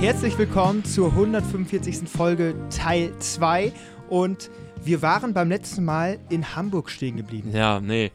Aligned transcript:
Herzlich 0.00 0.38
willkommen 0.38 0.82
zur 0.82 1.08
145. 1.08 2.08
Folge 2.08 2.54
Teil 2.70 3.12
2 3.18 3.70
und 4.08 4.50
wir 4.82 5.02
waren 5.02 5.34
beim 5.34 5.50
letzten 5.50 5.84
Mal 5.84 6.18
in 6.30 6.56
Hamburg 6.56 6.88
stehen 6.88 7.18
geblieben. 7.18 7.50
Ja, 7.52 7.80
nee. 7.80 8.10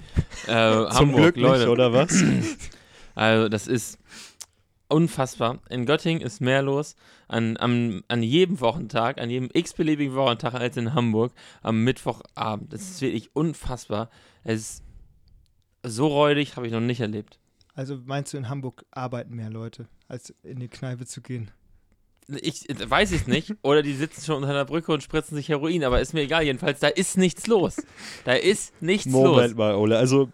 Äh, 0.48 0.48
Zum 0.48 0.89
Hamburg, 0.89 1.36
Glück 1.36 1.36
Leute. 1.36 1.60
nicht, 1.60 1.70
oder 1.70 1.93
was? 1.93 2.24
Also, 3.18 3.50
das 3.50 3.68
ist 3.68 4.00
unfassbar. 4.89 5.60
In 5.70 5.86
Göttingen 5.86 6.21
ist 6.21 6.42
mehr 6.42 6.64
los 6.64 6.96
an, 7.28 7.56
am, 7.57 8.04
an 8.07 8.24
jedem 8.24 8.60
Wochentag, 8.60 9.21
an 9.21 9.29
jedem 9.29 9.50
x-beliebigen 9.54 10.15
Wochentag 10.15 10.56
als 10.56 10.75
in 10.75 10.96
Hamburg 10.96 11.32
am 11.61 11.83
Mittwochabend. 11.83 12.74
Das 12.74 12.82
ist 12.82 13.00
wirklich 13.00 13.29
unfassbar. 13.33 14.10
Es 14.43 14.56
ist 14.56 14.83
so 15.83 16.07
räudig, 16.07 16.57
habe 16.57 16.65
ich 16.65 16.74
noch 16.74 16.82
nicht 16.82 17.00
erlebt. 17.00 17.39
Also 17.75 18.00
meinst 18.04 18.33
du, 18.33 18.38
in 18.38 18.50
Hamburg 18.50 18.83
arbeiten 18.89 19.36
mehr 19.36 19.52
Leute, 19.52 19.88
als 20.07 20.33
in 20.42 20.60
die 20.60 20.68
Kneipe 20.68 21.06
zu 21.06 21.21
gehen? 21.21 21.52
Ich 22.42 22.65
weiß 22.68 23.11
es 23.11 23.28
nicht. 23.28 23.54
Oder 23.61 23.84
die 23.84 23.93
sitzen 23.93 24.24
schon 24.25 24.38
unter 24.38 24.50
einer 24.50 24.65
Brücke 24.65 24.92
und 24.92 25.04
spritzen 25.04 25.36
sich 25.36 25.50
Heroin, 25.50 25.84
aber 25.84 26.02
ist 26.02 26.14
mir 26.14 26.21
egal. 26.21 26.43
Jedenfalls, 26.43 26.79
da 26.79 26.88
ist 26.88 27.18
nichts 27.18 27.46
los. 27.48 27.78
Da 28.24 28.34
ist 28.34 28.74
nichts 28.82 29.06
Moment 29.07 29.50
los. 29.50 29.56
mal, 29.56 29.75
Ole. 29.75 29.98
Also, 29.98 30.29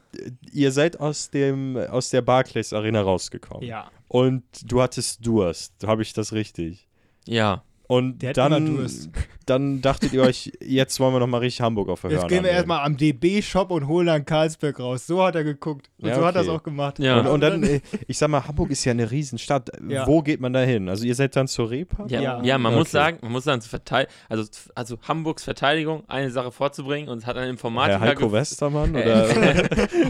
ihr 0.54 0.72
seid 0.72 1.00
aus, 1.00 1.30
dem, 1.30 1.76
aus 1.78 2.10
der 2.10 2.22
Barclays 2.22 2.72
Arena 2.72 3.02
rausgekommen. 3.02 3.68
Ja. 3.68 3.92
Und 4.08 4.44
du 4.66 4.82
hattest 4.82 5.26
Durst. 5.26 5.74
Habe 5.86 6.02
ich 6.02 6.14
das 6.14 6.32
richtig? 6.34 6.88
Ja. 7.28 7.64
Und 7.88 8.22
Der 8.22 8.30
hat 8.30 8.38
immer 8.38 8.50
dann, 8.52 8.76
Durst. 8.78 9.10
Dann 9.46 9.82
dachtet 9.82 10.14
ihr 10.14 10.22
euch, 10.24 10.52
jetzt 10.62 11.00
wollen 11.00 11.14
wir 11.14 11.20
noch 11.20 11.28
mal 11.28 11.40
richtig 11.40 11.62
Hamburg 11.62 11.90
auf 11.90 12.02
der 12.02 12.12
Jetzt 12.12 12.28
gehen 12.28 12.44
wir 12.44 12.52
erstmal 12.52 12.86
am 12.86 12.98
DB-Shop 12.98 13.72
und 13.72 13.88
holen 13.88 14.08
dann 14.08 14.26
Karlsberg 14.26 14.80
raus. 14.80 15.08
So 15.08 15.24
hat 15.24 15.36
er 15.36 15.44
geguckt. 15.44 15.90
Und 16.00 16.10
Ja, 16.10 16.16
so 16.16 16.26
hat 16.26 16.36
er 16.36 16.42
es 16.42 16.48
okay. 16.48 16.58
auch 16.58 16.64
gemacht. 16.64 17.00
Ja. 17.00 17.20
Und, 17.20 17.28
und 17.28 17.42
dann, 17.42 17.64
äh, 17.64 17.82
ich 18.08 18.18
sag 18.18 18.30
mal, 18.30 18.48
Hamburg 18.48 18.72
ist 18.72 18.84
ja 18.86 18.92
eine 18.92 19.10
Riesenstadt. 19.10 19.70
Ja. 19.88 20.06
Wo 20.08 20.22
geht 20.22 20.40
man 20.40 20.54
da 20.54 20.62
hin? 20.62 20.90
Also 20.90 21.06
ihr 21.06 21.16
seid 21.16 21.36
dann 21.36 21.48
zur 21.48 21.70
Reeper? 21.70 22.06
Ja, 22.08 22.42
Ja. 22.44 22.58
man 22.58 22.74
muss 22.74 22.82
Okay. 22.88 22.92
sagen, 22.92 23.18
man 23.22 23.32
muss 23.32 23.44
sagen, 23.44 23.62
also, 24.30 24.44
also 24.76 24.98
Hamburgs 25.08 25.44
Verteidigung, 25.44 26.04
eine 26.08 26.32
Sache 26.32 26.52
vorzubringen 26.52 27.10
und 27.10 27.20
es 27.20 27.26
hat 27.26 27.38
ein 27.38 27.50
Informatiker 27.50 28.00
Herr 28.00 28.10
Heiko 28.10 28.32
Westermann? 28.32 28.96
Äh, 28.96 29.00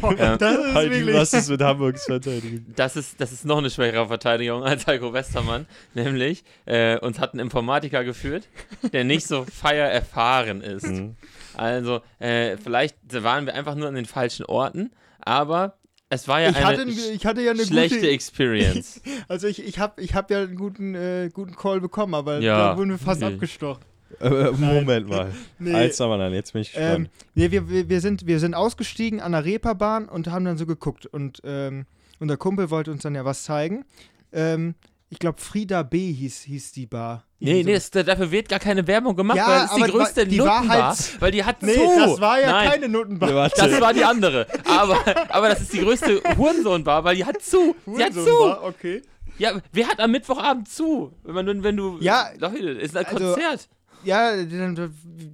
Oder? 0.02 0.16
Ja. 0.18 0.38
Das 0.38 0.58
ist 0.58 0.74
Heidi, 0.74 0.96
wirklich. 1.00 1.16
was 1.16 1.34
ist 1.34 1.50
mit 1.50 1.62
Hamburgs 1.62 2.06
Verteidigung? 2.06 2.66
Das 2.76 2.96
ist, 2.96 3.20
das 3.20 3.32
ist 3.32 3.46
noch 3.46 3.58
eine 3.58 3.70
schwächere 3.70 4.08
Verteidigung 4.08 4.64
als 4.64 4.88
Heiko 4.88 5.14
Westermann, 5.14 5.66
nämlich 5.94 6.44
äh, 6.66 6.98
uns 7.00 7.20
hat 7.20 7.34
ein 7.34 7.40
Informatiker 7.40 8.04
geführt, 8.04 8.48
der 8.94 9.04
nicht 9.04 9.21
so 9.26 9.46
feiererfahren 9.46 10.62
ist. 10.62 10.86
Mhm. 10.88 11.16
Also 11.56 12.02
äh, 12.20 12.58
vielleicht 12.58 12.96
waren 13.24 13.46
wir 13.46 13.54
einfach 13.56 13.76
nur 13.76 13.88
an 13.88 13.96
den 13.96 14.06
falschen 14.06 14.46
Orten, 14.46 14.92
aber 15.20 15.78
es 16.10 16.28
war 16.28 16.42
ja 16.42 16.50
ich, 16.50 16.58
eine 16.58 16.66
hatte, 16.66 16.84
ich 16.90 17.26
hatte 17.26 17.42
ja 17.42 17.52
eine 17.52 17.66
schlechte 17.66 17.96
gute. 17.98 18.10
Experience. 18.10 19.02
Also 19.28 19.48
ich, 19.48 19.66
ich 19.66 19.80
habe 19.80 20.02
ich 20.02 20.14
hab 20.14 20.30
ja 20.30 20.42
einen 20.42 20.56
guten, 20.58 20.94
äh, 20.96 21.30
guten 21.34 21.56
Call 21.56 21.80
bekommen, 21.80 22.14
aber 22.16 22.40
Ja. 22.40 22.72
da 22.72 22.78
wurden 22.78 22.90
wir 22.92 22.98
fast 22.98 23.22
Nee. 23.22 23.28
abgestochen. 23.28 23.84
Äh, 24.20 24.52
Moment 24.52 25.08
mal. 25.08 25.32
Nee. 25.60 25.74
Als 25.74 26.02
aber 26.02 26.18
dann, 26.18 26.34
jetzt 26.34 26.52
bin 26.54 26.64
ich 26.64 26.74
Ähm, 26.76 27.04
gespannt. 27.04 27.10
nee, 27.36 27.52
wir, 27.52 27.70
wir, 27.70 27.88
wir, 27.90 28.02
sind, 28.02 28.28
wir 28.28 28.40
sind 28.40 28.54
ausgestiegen 28.56 29.22
an 29.22 29.32
der 29.32 29.46
Reeperbahn 29.46 30.10
und 30.10 30.28
haben 30.28 30.44
dann 30.44 30.58
so 30.58 30.66
geguckt. 30.66 31.06
Und 31.06 31.42
ähm, 31.46 31.86
unser 32.20 32.36
Kumpel 32.36 32.70
wollte 32.70 32.92
uns 32.92 33.04
dann 33.04 33.16
ja 33.16 33.24
was 33.24 33.44
zeigen. 33.44 33.86
Ähm, 34.34 34.76
ich 35.12 35.20
glaube, 35.20 35.42
Frieda 35.42 35.84
B. 35.84 36.14
hieß, 36.14 36.44
hieß 36.44 36.72
die 36.72 36.86
Bar. 36.88 37.26
Nee, 37.40 37.64
nee, 37.64 37.78
so. 37.78 37.90
das, 37.92 38.06
dafür 38.06 38.32
wird 38.32 38.48
gar 38.48 38.60
keine 38.60 38.88
Werbung 38.88 39.14
gemacht, 39.16 39.38
Ja, 39.38 39.48
weil 39.48 39.66
es 39.66 39.72
ist 39.72 39.76
die 39.86 39.92
größte 39.92 40.26
die 40.26 40.40
war 40.40 40.62
Nuttenbar, 40.62 40.88
halt- 40.98 41.22
weil 41.22 41.32
die 41.32 41.44
hat 41.44 41.62
nee 41.62 41.74
zu. 41.74 41.82
das 42.00 42.22
war 42.22 42.40
ja 42.40 42.50
Nein, 42.52 42.70
keine 42.70 42.88
Notenbar. 42.90 43.36
Warte. 43.36 43.62
Das 43.70 43.82
war 43.82 43.94
die 43.94 44.06
andere. 44.06 44.48
Aber, 44.64 44.98
aber 45.30 45.50
das 45.50 45.62
ist 45.62 45.74
die 45.74 45.80
größte 45.80 46.22
Hurensohnbar, 46.38 47.04
weil 47.04 47.18
die 47.18 47.26
hat 47.26 47.42
zu. 47.42 47.76
Sie 47.86 48.02
hat 48.04 48.14
zu. 48.14 48.22
Hurensohnbar, 48.22 48.64
okay. 48.64 49.02
Ja, 49.38 49.54
wer 49.74 49.88
hat 49.90 50.00
am 50.00 50.12
Mittwochabend 50.12 50.70
zu? 50.70 51.12
Wenn 51.24 51.36
man 51.36 51.64
wenn 51.64 51.76
du. 51.76 51.98
Ja, 52.00 52.30
Leute, 52.38 52.70
ist 52.70 52.96
ein 52.96 53.06
also- 53.06 53.34
Konzert. 53.34 53.68
Ja, 54.04 54.32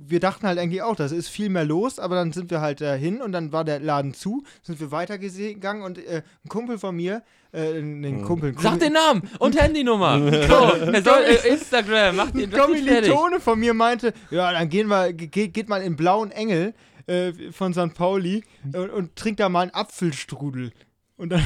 wir 0.07 0.19
dachten 0.19 0.47
halt 0.47 0.59
eigentlich 0.59 0.81
auch, 0.81 0.95
da 0.95 1.05
ist 1.05 1.29
viel 1.29 1.49
mehr 1.49 1.65
los, 1.65 1.99
aber 1.99 2.15
dann 2.15 2.31
sind 2.33 2.51
wir 2.51 2.61
halt 2.61 2.81
dahin 2.81 3.21
und 3.21 3.31
dann 3.31 3.51
war 3.51 3.63
der 3.63 3.79
Laden 3.79 4.13
zu, 4.13 4.43
sind 4.61 4.79
wir 4.79 4.91
weitergegangen 4.91 5.83
und 5.83 5.97
äh, 5.97 6.23
ein 6.43 6.49
Kumpel 6.49 6.77
von 6.77 6.95
mir, 6.95 7.23
äh, 7.53 7.79
ein 7.79 8.03
ein 8.03 8.21
Kumpel, 8.23 8.53
Sag 8.53 8.71
Kumpel, 8.71 8.79
den 8.87 8.93
Namen 8.93 9.29
und 9.39 9.59
Handynummer. 9.59 10.17
So, 10.47 10.91
er 10.91 11.03
soll, 11.03 11.23
äh, 11.23 11.47
Instagram, 11.49 12.15
mach 12.15 12.31
den 12.31 12.49
mach 12.49 12.67
den 12.67 12.85
fertig. 12.85 13.09
Kommilitone 13.11 13.39
von 13.39 13.59
mir 13.59 13.73
meinte, 13.73 14.13
ja, 14.31 14.51
dann 14.51 14.69
gehen 14.69 14.87
wir, 14.87 15.13
ge 15.13 15.47
geht 15.47 15.69
mal 15.69 15.81
in 15.81 15.95
Blauen 15.95 16.31
Engel 16.31 16.73
äh, 17.07 17.31
von 17.51 17.73
St. 17.73 17.93
Pauli 17.93 18.43
und, 18.73 18.89
und 18.89 19.15
trinkt 19.15 19.39
da 19.39 19.49
mal 19.49 19.61
einen 19.61 19.71
Apfelstrudel. 19.71 20.71
Und 21.17 21.29
dann, 21.29 21.43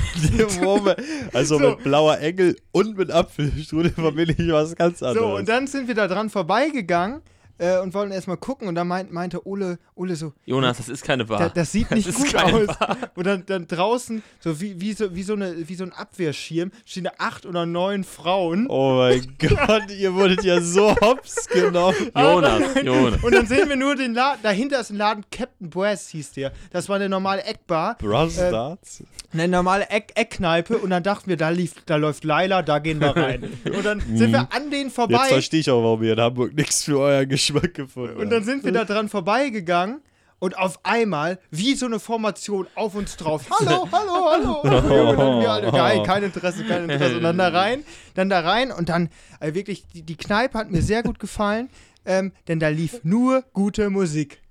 Moment. 0.61 0.97
Also 1.33 1.57
So. 1.57 1.69
mit 1.69 1.83
blauer 1.83 2.19
Engel 2.19 2.57
und 2.71 2.97
mit 2.97 3.09
Apfelstrudel 3.09 3.91
verbinde 3.91 4.35
ich 4.37 4.51
was 4.51 4.75
ganz 4.75 5.01
anderes. 5.01 5.27
so, 5.29 5.35
und 5.37 5.47
dann 5.47 5.65
sind 5.67 5.87
wir 5.87 5.95
da 5.95 6.07
dran 6.07 6.29
vorbeigegangen 6.29 7.21
äh, 7.61 7.79
und 7.79 7.93
wollten 7.93 8.11
erstmal 8.11 8.37
gucken 8.37 8.67
und 8.67 8.75
dann 8.75 8.87
meint, 8.87 9.11
meinte 9.11 9.45
Ole, 9.47 9.77
Ole 9.95 10.15
so, 10.15 10.33
Jonas, 10.45 10.77
das 10.77 10.89
ist 10.89 11.03
keine 11.03 11.25
da, 11.25 11.37
Bar. 11.37 11.49
das 11.51 11.71
sieht 11.71 11.87
Das 11.91 11.97
nicht 11.97 12.07
ist 12.09 12.17
gut 12.17 12.35
aus. 12.35 12.67
Und 13.15 13.27
dann, 13.27 13.45
dann 13.45 13.67
draußen, 13.67 14.23
so 14.39 14.59
wie, 14.59 14.81
wie, 14.81 14.93
so, 14.93 15.13
wie, 15.13 15.21
so 15.23 15.33
eine, 15.33 15.69
wie 15.69 15.75
so 15.75 15.83
ein 15.83 15.93
Abwehrschirm, 15.93 16.71
stehen 16.85 17.03
da 17.03 17.11
acht 17.19 17.45
oder 17.45 17.65
neun 17.67 18.03
Frauen. 18.03 18.65
oh 18.67 18.95
mein 18.97 19.37
Gott, 19.39 19.91
ihr 19.91 20.13
wurdet 20.15 20.43
ja 20.43 20.59
so 20.59 20.95
hops 20.99 21.47
genommen. 21.49 21.95
Jonas, 22.17 22.63
Jonas. 22.83 23.23
Und 23.23 23.33
dann 23.35 23.45
sehen 23.45 23.69
wir 23.69 23.75
nur 23.75 23.95
den 23.95 24.13
Laden, 24.15 24.39
dahinter 24.41 24.79
ist 24.81 24.89
ein 24.89 24.97
Laden, 24.97 25.23
Captain 25.31 25.69
Brass 25.69 26.09
hieß 26.09 26.31
der. 26.33 26.51
Das 26.71 26.89
war 26.89 26.95
eine 26.95 27.09
normale 27.09 27.43
Eckbar, 27.43 27.95
Brass 27.99 28.37
Äh, 28.37 28.49
Darts? 28.51 29.03
eine 29.33 29.47
normale 29.47 29.87
Eck 29.89 30.11
Eckkneipe 30.15 30.77
und 30.79 30.89
dann 30.89 31.03
dachten 31.03 31.29
wir, 31.29 31.37
da, 31.37 31.49
lief, 31.49 31.75
da 31.85 31.95
läuft 31.95 32.23
Laila, 32.23 32.63
da 32.63 32.79
gehen 32.79 32.99
wir 32.99 33.15
rein. 33.15 33.43
Und 33.65 33.85
dann 33.85 34.01
sind 34.17 34.31
wir 34.31 34.47
an 34.51 34.71
denen 34.71 34.85
Jetzt 34.87 34.95
vorbei 34.95 35.27
verstehe 35.27 35.59
ich 35.61 35.69
auch, 35.69 35.83
warum 35.83 36.01
ihr 36.03 36.13
in 36.13 36.19
Hamburg 36.19 36.53
nichts 36.53 36.83
für 36.83 36.99
euren 36.99 37.29
Geschmack 37.29 37.50
gefunden 37.73 38.17
und 38.17 38.29
dann 38.29 38.43
sind 38.43 38.63
wir 38.63 38.71
da 38.71 38.85
dran 38.85 39.09
vorbeigegangen. 39.09 40.01
Und 40.43 40.57
auf 40.57 40.79
einmal, 40.83 41.37
wie 41.51 41.75
so 41.75 41.85
eine 41.85 41.99
Formation, 41.99 42.65
auf 42.73 42.95
uns 42.95 43.15
drauf. 43.15 43.45
Hallo, 43.59 43.87
hallo, 43.91 44.31
hallo. 44.31 44.61
Und 44.63 44.71
dann 45.19 45.39
wir 45.39 45.51
alle, 45.51 45.71
geil, 45.71 46.01
kein 46.03 46.23
Interesse, 46.23 46.63
kein 46.65 46.89
Interesse. 46.89 47.17
Und 47.17 47.21
dann 47.21 47.37
da 47.37 47.49
rein, 47.49 47.83
dann 48.15 48.27
da 48.27 48.39
rein 48.39 48.71
und 48.71 48.89
dann 48.89 49.09
äh, 49.39 49.53
wirklich, 49.53 49.85
die, 49.93 50.01
die 50.01 50.15
Kneipe 50.15 50.57
hat 50.57 50.71
mir 50.71 50.81
sehr 50.81 51.03
gut 51.03 51.19
gefallen, 51.19 51.69
ähm, 52.05 52.31
denn 52.47 52.59
da 52.59 52.69
lief 52.69 53.01
nur 53.03 53.43
gute 53.53 53.91
Musik. 53.91 54.41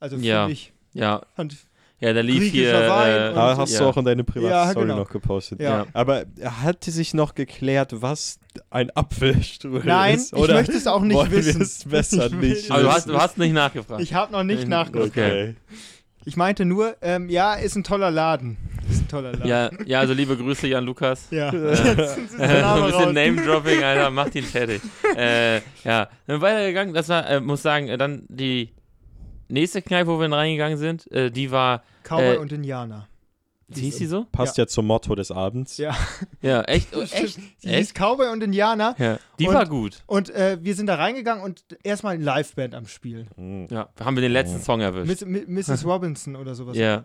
Also 0.00 0.16
finde 0.16 0.28
Ja. 0.28 0.48
ich. 0.48 0.72
Ja, 0.94 1.20
Fand, 1.36 1.58
ja, 2.02 2.12
da 2.12 2.20
lief 2.20 2.50
hier. 2.52 2.72
Äh, 2.74 3.30
und- 3.30 3.38
Ah, 3.38 3.56
hast 3.56 3.72
ja. 3.72 3.78
du 3.80 3.86
auch 3.86 3.96
in 3.96 4.04
deine 4.04 4.22
Ja, 4.22 4.32
Privatstory 4.32 4.86
genau. 4.86 4.98
noch 4.98 5.08
gepostet. 5.10 5.60
ja. 5.60 5.78
Ja. 5.78 5.86
Aber 5.94 6.24
hatte 6.44 6.90
sich 6.90 7.14
noch 7.14 7.34
geklärt, 7.34 8.02
was 8.02 8.38
ein 8.70 8.90
Apfelstrudel 8.94 9.82
Nein, 9.84 10.16
ist? 10.16 10.32
ich 10.32 10.38
Oder 10.38 10.54
möchte 10.54 10.72
es 10.76 10.86
auch 10.86 11.00
nicht 11.00 11.30
wissen. 11.30 11.62
es 11.62 11.84
besser 11.84 12.26
Ich 12.26 12.32
nicht 12.32 12.70
Aber 12.70 12.80
du 12.82 12.86
wissen? 12.88 12.94
hast, 12.96 13.08
du 13.08 13.18
hast 13.18 13.38
nicht 13.38 13.52
nachgefragt. 13.54 14.02
Ich 14.02 14.12
habe 14.14 14.32
noch 14.32 14.42
nicht 14.44 14.68
nachgeguckt. 14.68 15.10
okay. 15.16 15.54
Ich 16.24 16.36
meinte 16.36 16.64
nur, 16.64 16.96
ähm, 17.02 17.28
ja, 17.28 17.54
ist 17.54 17.74
ein 17.74 17.82
toller 17.82 18.10
Laden. 18.12 18.56
Ist 18.88 19.02
ein 19.02 19.08
toller 19.08 19.32
Laden. 19.32 19.46
ja, 19.48 19.70
ja, 19.86 19.98
also 20.00 20.12
liebe 20.12 20.36
Grüße, 20.36 20.68
Jan 20.68 20.84
Lukas. 20.84 21.26
Ja. 21.30 21.50
Der 21.50 21.62
Äh, 21.62 21.72
ein 22.62 22.84
bisschen. 22.84 23.14
Name-Dropping, 23.14 23.82
Alter, 23.82 24.10
macht 24.10 24.34
ihn 24.36 24.44
fertig. 24.44 24.80
äh, 25.16 25.56
ja, 25.84 26.08
dann 26.28 26.40
weitergegangen. 26.40 26.94
Das 26.94 27.08
war, 27.08 27.28
äh, 27.28 27.40
muss 27.40 27.62
sagen, 27.62 27.88
äh, 27.88 27.96
dann 27.98 28.24
die 28.28 28.68
nächste 29.52 29.82
Kneipe, 29.82 30.08
wo 30.08 30.18
wir 30.18 30.22
dann 30.24 30.32
reingegangen 30.34 30.78
sind, 30.78 31.10
äh, 31.12 31.30
die 31.30 31.50
war, 31.50 31.82
Cowboy 32.04 32.34
Äh, 32.34 32.38
und 32.38 32.52
Indianer. 32.52 33.06
hieß 33.72 33.96
die 33.96 34.06
so? 34.06 34.26
Passt 34.32 34.58
ja. 34.58 34.66
zum 34.66 34.86
Motto 34.86 35.14
des 35.14 35.30
Abends. 35.30 35.78
Ja. 35.78 35.96
Ja, 36.42 36.62
echt? 36.62 36.88
Oh, 36.96 37.00
echt? 37.02 37.38
Die 37.62 37.68
hieß 37.70 37.94
Cowboy 37.94 38.28
und 38.30 38.42
Indianer. 38.42 38.94
Ja, 38.98 39.18
die 39.38 39.48
Und- 39.48 39.54
war 39.54 39.66
gut. 39.66 40.02
Und 40.06 40.30
äh, 40.30 40.58
wir 40.60 40.74
sind 40.74 40.86
da 40.88 40.96
reingegangen 40.96 41.42
und 41.44 41.64
erstmal 41.82 42.14
eine 42.14 42.24
Liveband 42.24 42.74
am 42.74 42.86
Spielen. 42.86 43.28
Mhm. 43.36 43.68
Ja, 43.70 43.88
haben 44.00 44.16
wir 44.16 44.20
den 44.22 44.32
letzten 44.32 44.60
Song 44.60 44.80
erwischt. 44.80 45.06
Miss, 45.06 45.24
Mi- 45.26 45.46
Mrs. 45.72 45.84
Robinson 45.86 46.36
oder 46.36 46.54
sowas. 46.54 46.76
Ja, 46.76 47.04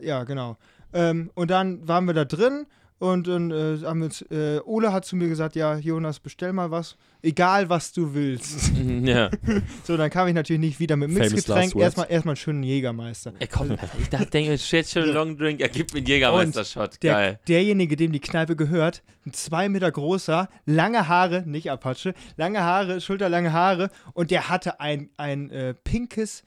Ja, 0.00 0.24
genau. 0.24 0.56
Ähm, 0.94 1.30
und 1.34 1.50
dann 1.50 1.88
waren 1.88 2.04
wir 2.04 2.12
da 2.14 2.24
drin 2.26 2.66
und 3.02 3.26
dann 3.26 3.50
äh, 3.50 3.78
haben 3.84 3.98
wir 3.98 4.04
uns, 4.04 4.22
äh, 4.30 4.60
Ole 4.64 4.92
hat 4.92 5.04
zu 5.04 5.16
mir 5.16 5.26
gesagt, 5.26 5.56
ja, 5.56 5.76
Jonas, 5.76 6.20
bestell 6.20 6.52
mal 6.52 6.70
was. 6.70 6.96
Egal, 7.20 7.68
was 7.68 7.92
du 7.92 8.14
willst. 8.14 8.70
ja. 9.02 9.28
So, 9.84 9.96
dann 9.96 10.08
kam 10.08 10.28
ich 10.28 10.34
natürlich 10.34 10.60
nicht 10.60 10.78
wieder 10.78 10.94
mit 10.94 11.10
Mixgetränk. 11.10 11.74
Erstmal, 11.74 12.06
erstmal 12.08 12.34
einen 12.34 12.36
schönen 12.36 12.62
Jägermeister. 12.62 13.32
Ey, 13.40 13.48
komm, 13.48 13.76
ich 13.98 14.08
dachte, 14.08 14.26
denke, 14.26 14.56
shit, 14.56 14.88
schon 14.88 15.08
Long 15.08 15.36
Drink, 15.36 15.60
er 15.60 15.68
gibt 15.68 15.92
mir 15.92 15.98
einen 15.98 16.06
Jägermeister-Shot. 16.06 17.02
Der, 17.02 17.12
Geil. 17.12 17.40
derjenige, 17.48 17.96
dem 17.96 18.12
die 18.12 18.20
Kneipe 18.20 18.54
gehört, 18.54 19.02
ein 19.26 19.32
zwei 19.32 19.68
Meter 19.68 19.90
großer, 19.90 20.48
lange 20.64 21.08
Haare, 21.08 21.42
nicht 21.44 21.72
Apache, 21.72 22.14
lange 22.36 22.62
Haare, 22.62 23.00
schulterlange 23.00 23.52
Haare 23.52 23.90
und 24.14 24.30
der 24.30 24.48
hatte 24.48 24.78
ein, 24.78 25.10
ein 25.16 25.50
äh, 25.50 25.74
pinkes, 25.74 26.44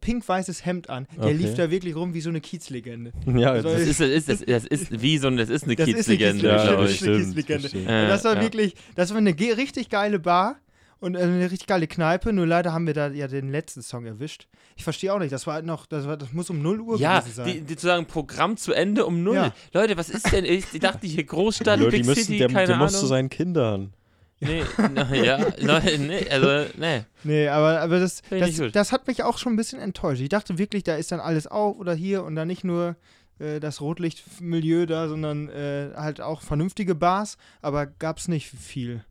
pink-weißes 0.00 0.64
Hemd 0.66 0.90
an. 0.90 1.06
Der 1.16 1.24
Okay. 1.26 1.32
lief 1.34 1.54
da 1.54 1.70
wirklich 1.70 1.94
rum 1.96 2.14
wie 2.14 2.20
so 2.20 2.30
eine 2.30 2.40
Kiezlegende. 2.40 3.12
Ja, 3.26 3.52
Also, 3.52 3.68
Das 3.70 3.80
ist, 3.82 4.00
das 4.00 4.08
ist, 4.08 4.28
das, 4.28 4.40
das 4.44 4.64
ist 4.66 5.00
wie 5.02 5.18
so 5.18 5.28
eine 5.28 5.36
Das 5.36 5.48
ist 5.48 5.64
eine 5.64 5.76
Kiezlegende, 5.76 6.42
das 6.48 6.90
ich. 6.90 7.02
ist 7.02 7.08
eine 7.08 7.16
Kiezlegende. 7.44 7.90
Äh, 7.92 8.08
das 8.08 8.24
war 8.24 8.36
ja. 8.36 8.42
wirklich, 8.42 8.74
das 8.94 9.10
war 9.10 9.18
eine 9.18 9.34
ge- 9.34 9.52
richtig 9.52 9.88
geile 9.88 10.18
Bar 10.18 10.56
und 10.98 11.14
äh, 11.14 11.20
eine 11.20 11.50
richtig 11.50 11.66
geile 11.66 11.86
Kneipe. 11.86 12.32
Nur 12.32 12.46
leider 12.46 12.72
haben 12.72 12.86
wir 12.86 12.94
da 12.94 13.08
ja 13.08 13.26
den 13.28 13.50
letzten 13.50 13.82
Song 13.82 14.04
erwischt. 14.06 14.46
Ich 14.76 14.84
verstehe 14.84 15.12
auch 15.12 15.18
nicht, 15.18 15.32
das 15.32 15.46
war 15.46 15.54
halt 15.54 15.66
noch, 15.66 15.86
das, 15.86 16.06
war, 16.06 16.16
das 16.16 16.32
muss 16.32 16.48
um 16.50 16.62
0 16.62 16.80
Uhr 16.80 16.98
Ja, 16.98 17.20
gewesen 17.20 17.34
sein. 17.34 17.46
die, 17.46 17.60
die 17.62 17.76
zu 17.76 17.86
sagen, 17.86 18.06
Programm 18.06 18.56
zu 18.56 18.72
Ende 18.72 19.04
um 19.06 19.22
null. 19.22 19.34
Ja. 19.36 19.52
Leute, 19.74 19.96
was 19.96 20.08
ist 20.10 20.32
denn? 20.32 20.44
Ich 20.44 20.66
dachte 20.80 21.06
hier 21.06 21.24
Großstadt, 21.24 21.78
Leute, 21.78 21.90
Big 21.92 22.02
die 22.02 22.08
müssen, 22.08 22.24
City, 22.24 22.38
der, 22.38 22.48
keine 22.48 22.66
der 22.66 22.76
Ahnung. 22.76 22.86
muss 22.86 22.98
zu 22.98 23.06
seinen 23.06 23.28
Kindern. 23.30 23.92
Nee, 24.40 24.62
na, 24.94 25.14
ja, 25.14 25.38
nein, 25.60 26.06
nee, 26.06 26.28
also, 26.30 26.70
nee. 26.78 27.02
Nee, 27.24 27.48
aber, 27.48 27.80
aber 27.82 28.00
das, 28.00 28.22
das, 28.30 28.60
das 28.72 28.90
hat 28.92 29.06
mich 29.06 29.22
auch 29.22 29.36
schon 29.36 29.52
ein 29.52 29.56
bisschen 29.56 29.80
enttäuscht. 29.80 30.22
Ich 30.22 30.30
dachte 30.30 30.56
wirklich, 30.56 30.82
da 30.82 30.96
ist 30.96 31.12
dann 31.12 31.20
alles 31.20 31.46
auf 31.46 31.78
oder 31.78 31.92
hier 31.92 32.24
und 32.24 32.36
dann 32.36 32.48
nicht 32.48 32.64
nur 32.64 32.96
äh, 33.38 33.60
das 33.60 33.82
Rotlichtmilieu 33.82 34.86
da, 34.86 35.08
sondern 35.08 35.50
äh, 35.50 35.90
halt 35.94 36.22
auch 36.22 36.40
vernünftige 36.40 36.94
Bars, 36.94 37.36
aber 37.60 37.86
gab's 37.86 38.28
nicht 38.28 38.48
viel. 38.48 39.04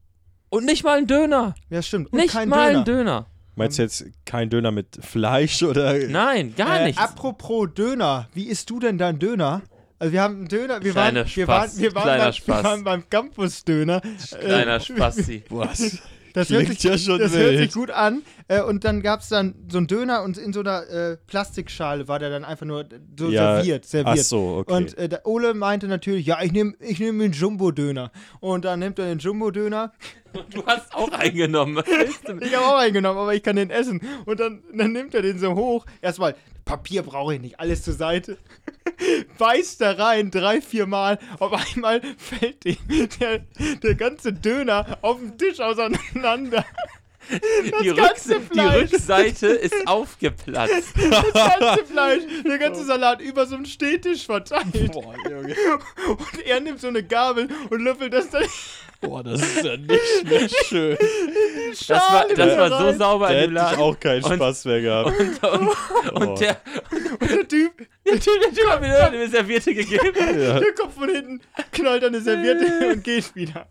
Und 0.49 0.65
nicht 0.65 0.83
mal 0.83 0.97
ein 0.97 1.05
Döner. 1.05 1.53
Ja, 1.69 1.81
stimmt. 1.83 2.11
Und 2.11 2.19
Nicht 2.19 2.31
kein 2.31 2.49
mal 2.49 2.69
Döner. 2.69 2.79
ein 2.79 2.85
Döner. 2.85 3.25
Meinst 3.55 3.77
du 3.77 3.83
jetzt 3.83 4.05
kein 4.25 4.49
Döner 4.49 4.71
mit 4.71 4.97
Fleisch 5.01 5.61
oder? 5.63 5.93
Nein, 6.07 6.55
gar 6.55 6.79
äh, 6.79 6.85
nichts. 6.85 7.01
Apropos 7.01 7.69
Döner, 7.75 8.29
wie 8.33 8.45
isst 8.45 8.69
du 8.69 8.79
denn 8.79 8.97
dein 8.97 9.19
Döner? 9.19 9.61
Also 9.99 10.13
wir 10.13 10.21
haben 10.21 10.35
einen 10.37 10.47
Döner, 10.47 10.81
wir 10.81 10.91
Kleiner 10.93 11.19
waren, 11.21 11.35
wir 11.35 11.43
Spaß, 11.43 11.73
waren, 11.75 11.81
wir 11.81 11.95
waren, 11.95 12.05
beim, 12.07 12.25
wir 12.27 12.33
Spaß. 12.33 12.63
waren 12.63 12.83
beim 12.85 13.09
Campus-Döner. 13.09 14.01
Kleiner 14.39 14.75
Äh, 14.75 14.79
Spasti. 14.79 15.43
Was? 15.49 15.97
Das 16.33 16.49
hört, 16.51 16.67
sich, 16.67 16.83
ja 16.83 16.97
schon 16.97 17.19
das 17.19 17.35
hört 17.35 17.57
sich 17.57 17.73
gut 17.73 17.89
an. 17.91 18.21
Äh, 18.47 18.61
und 18.61 18.85
dann 18.85 19.01
gab 19.01 19.21
es 19.21 19.29
dann 19.29 19.55
so 19.67 19.77
einen 19.79 19.87
Döner 19.87 20.23
und 20.23 20.37
in 20.37 20.53
so 20.53 20.59
einer 20.59 20.87
äh, 20.87 21.17
Plastikschale 21.27 22.07
war 22.07 22.19
der 22.19 22.29
dann 22.29 22.45
einfach 22.45 22.65
nur 22.67 22.85
so 23.17 23.29
Ja, 23.29 23.55
serviert. 23.57 23.83
Ach 23.85 23.89
serviert. 23.89 24.25
so, 24.25 24.57
okay. 24.59 24.73
Und 24.73 24.97
äh, 24.97 25.09
der 25.09 25.25
Ole 25.25 25.53
meinte 25.53 25.87
natürlich, 25.87 26.27
ja, 26.27 26.41
ich 26.41 26.51
nehme 26.51 26.75
ich 26.79 26.99
nehm 26.99 27.19
den 27.19 27.31
Jumbo-Döner. 27.31 28.11
Und 28.39 28.63
dann 28.65 28.79
nimmt 28.79 28.99
er 28.99 29.05
den 29.05 29.19
Jumbo-Döner. 29.19 29.91
Du 30.51 30.63
hast 30.63 30.93
auch 30.93 31.11
eingenommen. 31.11 31.83
Ich 32.41 32.55
habe 32.55 32.67
auch 32.67 32.77
eingenommen, 32.77 33.17
aber 33.17 33.33
ich 33.33 33.41
kann 33.41 33.55
den 33.55 33.71
essen. 33.71 33.99
Und 34.25 34.39
dann, 34.39 34.61
dann 34.71 34.91
nimmt 34.91 35.15
er 35.15 35.23
den 35.23 35.39
so 35.39 35.55
hoch. 35.55 35.87
Erstmal, 36.03 36.35
Papier 36.69 37.01
brauche 37.01 37.33
ich 37.33 37.41
nicht, 37.41 37.59
alles 37.59 37.81
zur 37.81 37.95
Seite. 37.95 38.37
Beißt 39.39 39.81
da 39.81 39.93
rein, 39.93 40.29
drei, 40.29 40.61
vier 40.61 40.85
Mal. 40.85 41.17
Auf 41.39 41.51
einmal 41.51 41.99
fällt 42.19 42.63
dem 42.63 42.77
der, 43.19 43.39
der 43.81 43.95
ganze 43.95 44.33
Döner 44.33 44.99
auf 45.01 45.17
dem 45.17 45.35
Tisch 45.35 45.59
auseinander. 45.59 46.63
Die, 47.81 47.89
Rücks- 47.91 48.27
die. 48.53 48.59
Rückseite 48.59 49.47
ist 49.47 49.75
aufgeplatzt. 49.87 50.93
Das 50.95 51.59
ganze 51.59 51.85
Fleisch, 51.85 52.23
der 52.43 52.57
ganze 52.57 52.85
Salat 52.85 53.21
über 53.21 53.45
so 53.45 53.55
einen 53.55 53.65
Stehtisch 53.67 54.25
verteilt. 54.25 54.91
Boah, 54.93 55.13
Junge. 55.29 55.55
Und 56.07 56.45
er 56.45 56.59
nimmt 56.59 56.79
so 56.79 56.87
eine 56.87 57.03
Gabel 57.03 57.49
und 57.69 57.81
löffelt 57.81 58.13
das 58.13 58.29
dann 58.31 58.45
Boah, 59.01 59.23
das 59.23 59.41
ist 59.41 59.63
ja 59.63 59.77
nicht 59.77 59.89
mehr 60.29 60.49
schön. 60.67 60.97
Das 61.87 61.89
war, 61.89 62.27
das 62.35 62.57
war 62.57 62.91
so 62.91 62.97
sauber 62.97 63.27
Da 63.29 63.33
in 63.33 63.39
dem 63.51 63.57
hätte 63.57 63.71
ich 63.71 63.77
Laden. 63.77 63.79
auch 63.81 63.99
keinen 63.99 64.23
Und- 64.23 64.33
Spaß 64.35 64.65
mehr 64.65 64.81
gehabt. 64.81 65.19
Und, 65.19 65.43
und, 65.61 65.69
Oh. 66.13 66.19
und 66.21 66.39
der, 66.39 66.57
der 67.21 67.47
Typ, 67.47 67.71
der 68.05 68.19
Typ, 68.19 68.33
der 68.43 68.53
Typ 68.53 68.67
hat 68.69 68.81
mir 68.81 69.03
eine 69.05 69.29
Serviette 69.29 69.73
gegeben. 69.73 70.01
Ja. 70.39 70.59
der 70.59 70.73
kommt 70.73 70.93
von 70.93 71.09
hinten, 71.09 71.41
knallt 71.71 72.03
eine 72.03 72.19
Serviette 72.21 72.89
und 72.93 73.03
geht 73.03 73.33
wieder. 73.35 73.67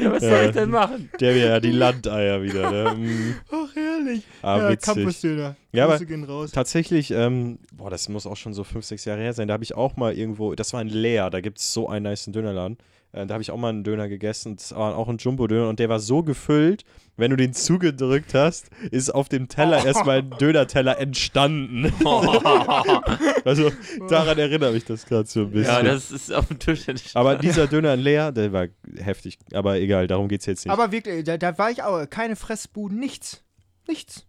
Ja, 0.00 0.12
was 0.12 0.20
soll 0.22 0.30
Ja. 0.30 0.44
ich 0.44 0.52
denn 0.52 0.70
machen? 0.70 1.10
Der 1.20 1.34
wäre 1.34 1.48
ja 1.48 1.60
die 1.60 1.72
Landeier 1.72 2.40
wieder, 2.42 2.70
ne? 2.70 2.94
Mm. 2.96 3.34
Ach, 3.50 3.74
herrlich. 3.74 4.22
Ah, 4.42 4.58
ja, 4.58 4.68
witzig. 4.70 4.94
Campus-Döner. 4.94 5.56
Ja, 5.72 5.84
aber- 5.84 5.94
Grüße 5.94 6.06
gehen 6.06 6.22
raus. 6.24 6.50
Tatsächlich, 6.52 7.10
ähm, 7.10 7.58
boah, 7.72 7.90
das 7.90 8.08
muss 8.08 8.26
auch 8.26 8.36
schon 8.36 8.54
so 8.54 8.62
fünf, 8.64 8.84
sechs 8.84 9.04
Jahre 9.06 9.20
her 9.22 9.32
sein. 9.32 9.48
Da 9.48 9.54
habe 9.54 9.64
ich 9.64 9.74
auch 9.74 9.96
mal 9.96 10.12
irgendwo, 10.16 10.54
das 10.54 10.72
war 10.72 10.80
in 10.82 10.88
Leer, 10.88 11.30
da 11.30 11.40
gibt 11.40 11.58
es 11.58 11.72
so 11.72 11.88
einen 11.88 12.04
nice 12.04 12.26
Dönerladen. 12.26 12.78
Äh, 13.16 13.26
da 13.26 13.34
habe 13.34 13.42
ich 13.42 13.50
auch 13.50 13.56
mal 13.56 13.70
einen 13.70 13.82
Döner 13.82 14.08
gegessen. 14.08 14.56
Das 14.56 14.74
war 14.74 14.96
auch 14.96 15.08
ein 15.08 15.16
Jumbo-Döner 15.16 15.68
und 15.68 15.78
der 15.78 15.88
war 15.88 15.98
so 15.98 16.22
gefüllt, 16.22 16.84
wenn 17.16 17.30
du 17.30 17.36
den 17.36 17.54
zugedrückt 17.54 18.34
hast, 18.34 18.68
ist 18.90 19.14
auf 19.14 19.28
dem 19.28 19.48
Teller 19.48 19.84
erstmal 19.84 20.18
ein 20.18 20.30
Dönerteller 20.38 20.98
entstanden. 20.98 21.86
also 23.44 23.72
daran 24.08 24.38
erinnere 24.38 24.72
mich 24.72 24.84
das 24.84 25.06
gerade 25.06 25.26
so 25.26 25.40
ein 25.40 25.50
bisschen. 25.50 25.74
Ja, 25.74 25.82
das 25.82 26.10
ist 26.10 26.32
auf 26.32 26.46
dem 26.46 26.58
Tisch 26.58 26.86
entstanden. 26.86 27.18
aber 27.18 27.36
dieser 27.38 27.66
Döner 27.66 27.94
in 27.94 28.00
Leer, 28.00 28.32
der 28.32 28.52
war 28.52 28.66
heftig. 28.98 29.38
Aber 29.54 29.78
egal, 29.78 30.06
darum 30.06 30.28
geht 30.28 30.40
es 30.40 30.46
jetzt 30.46 30.66
nicht. 30.66 30.72
Aber 30.72 30.92
wirklich, 30.92 31.24
da, 31.24 31.38
da 31.38 31.56
war 31.56 31.70
ich 31.70 31.82
auch, 31.82 32.08
keine 32.10 32.36
Fressbuden, 32.36 32.98
nichts. 32.98 33.42
Nichts. 33.88 34.26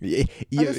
Ihr, 0.00 0.26
ihr, 0.48 0.74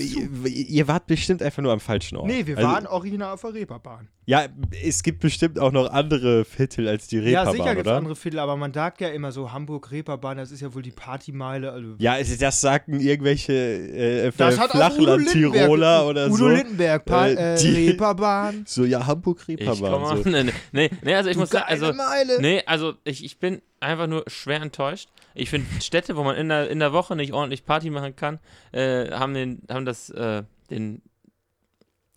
ihr, 0.48 0.88
wart 0.88 1.08
bestimmt 1.08 1.42
einfach 1.44 1.62
nur 1.62 1.72
am 1.72 1.80
falschen 1.80 2.18
Ort. 2.18 2.28
Nee, 2.28 2.46
wir 2.46 2.58
Also, 2.58 2.70
waren 2.70 2.88
original 2.88 3.34
auf 3.34 3.42
der 3.42 3.54
Reeperbahn. 3.54 4.08
Ja, 4.26 4.46
es 4.84 5.04
gibt 5.04 5.20
bestimmt 5.20 5.60
auch 5.60 5.72
noch 5.72 5.90
andere 5.92 6.46
Viertel 6.46 6.88
als 6.88 7.08
die 7.08 7.18
ja, 7.18 7.24
Reeperbahn, 7.24 7.54
sicher 7.56 7.76
gibt 7.76 7.88
es 7.88 7.94
andere 7.94 8.16
Viertel, 8.16 8.40
aber 8.40 8.56
man 8.56 8.74
sagt 8.74 9.02
ja 9.02 9.10
immer 9.10 9.32
so, 9.32 9.52
Hamburg, 9.52 9.92
Reeperbahn, 9.92 10.38
das 10.38 10.52
ist 10.52 10.62
ja 10.62 10.74
wohl 10.74 10.82
die 10.82 10.92
Partymeile. 10.92 11.72
Also 11.72 11.96
Ja, 12.00 12.18
das 12.22 12.62
sagten 12.62 13.00
irgendwelche 13.00 13.54
äh, 13.54 14.28
Udo 14.28 14.32
Flachland-Tiroler 14.52 15.18
Lindenberg- 15.18 15.70
oder 16.10 16.26
Udo 16.28 16.36
so. 16.36 16.48
Lindenberg, 16.50 17.06
pa 17.06 17.28
Äh, 17.28 17.54
äh, 17.54 17.58
die- 17.58 17.88
Reeperbahn. 17.90 18.64
So, 18.68 18.84
ja, 18.86 19.00
ich 19.00 19.06
komme 19.06 19.08
Hamburg-Reeperbahn. 19.08 20.24
So. 20.24 20.30
nee, 20.30 20.44
nee, 20.72 20.90
nee, 21.04 21.16
also 21.16 21.30
ich 21.30 21.38
muss 21.38 21.50
sagen, 21.50 21.66
also, 21.68 21.94
Meile. 21.94 22.42
nee, 22.42 22.62
also 22.66 22.94
ich, 23.04 23.24
ich 23.26 23.40
bin 23.40 23.62
einfach 23.82 24.08
nur 24.08 24.24
schwer 24.28 24.62
enttäuscht. 24.62 25.10
Ich 25.34 25.50
finde 25.50 25.82
Städte, 25.82 26.16
wo 26.16 26.24
man 26.24 26.36
in 26.36 26.50
der, 26.50 26.70
in 26.70 26.80
der 26.80 26.94
Woche 26.94 27.16
nicht 27.16 27.34
ordentlich 27.34 27.66
Party 27.66 27.90
machen 27.90 28.16
kann, 28.16 28.40
äh, 28.72 29.12
haben 29.12 29.34
den, 29.34 29.64
haben 29.70 29.86
das, 29.86 30.10
äh, 30.10 30.44
den, 30.70 31.02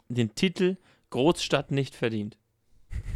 den 0.09 0.35
Titel 0.35 0.77
Großstadt 1.11 1.71
nicht 1.71 1.95
verdient. 1.95 2.37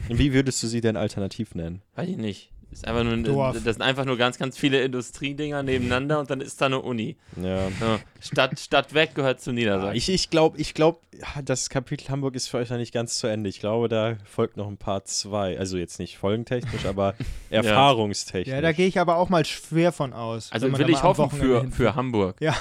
Wie 0.09 0.33
würdest 0.33 0.63
du 0.63 0.67
sie 0.67 0.81
denn 0.81 0.97
alternativ 0.97 1.55
nennen? 1.55 1.83
Weiß 1.95 2.09
ich 2.09 2.17
nicht. 2.17 2.53
Ist 2.71 2.87
einfach 2.87 3.03
nur, 3.03 3.17
Dorf. 3.17 3.55
das 3.65 3.77
sind 3.77 3.83
einfach 3.83 4.05
nur 4.05 4.17
ganz, 4.19 4.39
ganz 4.39 4.59
viele 4.59 4.83
Industriedinger 4.83 5.63
nebeneinander 5.63 6.21
und 6.21 6.31
dann 6.31 6.41
ist 6.41 6.61
da 6.61 6.67
eine 6.67 6.81
Uni. 6.81 7.17
Ja. 7.37 7.69
Ja. 7.69 7.99
Stadt, 8.21 8.59
Stadt 8.59 8.95
weg 8.95 9.15
gehört 9.15 9.41
zu 9.41 9.53
Niedersachsen. 9.53 9.97
Ich, 9.97 10.09
ich 10.09 10.29
glaube, 10.29 10.59
ich 10.59 10.75
glaub, 10.75 11.01
ja, 11.13 11.43
das 11.43 11.71
Kapitel 11.71 12.09
Hamburg 12.09 12.35
ist 12.35 12.49
für 12.49 12.59
euch 12.59 12.69
noch 12.71 12.77
nicht 12.77 12.93
ganz 12.93 13.19
zu 13.19 13.27
Ende. 13.27 13.49
Ich 13.49 13.61
glaube, 13.61 13.89
da 13.89 14.17
folgt 14.25 14.57
noch 14.57 14.67
ein 14.69 14.77
Part 14.77 15.09
2. 15.09 15.59
Also 15.59 15.79
jetzt 15.79 15.99
nicht 15.99 16.19
folgentechnisch, 16.19 16.85
aber 16.85 17.15
erfahrungstechnisch. 17.51 18.53
Ja, 18.53 18.61
da 18.61 18.73
gehe 18.73 18.87
ich 18.87 18.99
aber 18.99 19.17
auch 19.17 19.29
mal 19.29 19.45
schwer 19.45 19.93
von 19.93 20.13
aus. 20.13 20.53
also 20.53 20.77
will 20.79 20.91
ich 20.91 21.03
hoffen 21.03 21.31
für, 21.31 21.71
für 21.71 21.95
Hamburg. 21.95 22.37
Ja, 22.41 22.55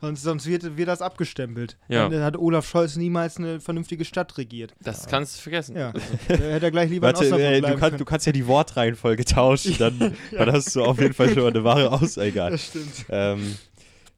sonst, 0.00 0.22
sonst 0.22 0.46
wird, 0.46 0.76
wird 0.76 0.88
das 0.88 1.02
abgestempelt. 1.02 1.76
Ja. 1.88 2.08
Dann 2.08 2.22
hat 2.22 2.36
Olaf 2.36 2.66
Scholz 2.68 2.96
niemals 2.96 3.38
eine 3.38 3.60
vernünftige 3.60 4.04
Stadt 4.04 4.36
regiert. 4.38 4.74
Das 4.80 5.06
kannst 5.06 5.38
du 5.38 5.42
vergessen. 5.42 5.76
Ja, 5.76 5.92
da 6.28 6.34
hätte 6.34 6.66
er 6.66 6.70
gleich 6.70 6.90
lieber 6.90 7.08
Warte, 7.08 7.24
in 7.24 7.32
Osnabrück 7.32 7.54
äh, 7.54 7.60
du, 7.60 7.78
können. 7.78 7.98
du 7.98 8.04
kannst 8.04 8.26
ja 8.26 8.32
die 8.32 8.46
Wortreihenfolge 8.46 9.24
tauschen, 9.32 9.76
dann, 9.78 10.14
dann 10.30 10.52
hast 10.52 10.74
du 10.76 10.84
auf 10.84 10.98
jeden 11.00 11.14
Fall 11.14 11.28
schon 11.32 11.42
mal 11.42 11.48
eine 11.50 11.64
wahre 11.64 11.90
Aus. 11.92 12.16
Egal. 12.16 12.50
Das 12.52 12.66
stimmt. 12.66 13.06
Ähm, 13.08 13.56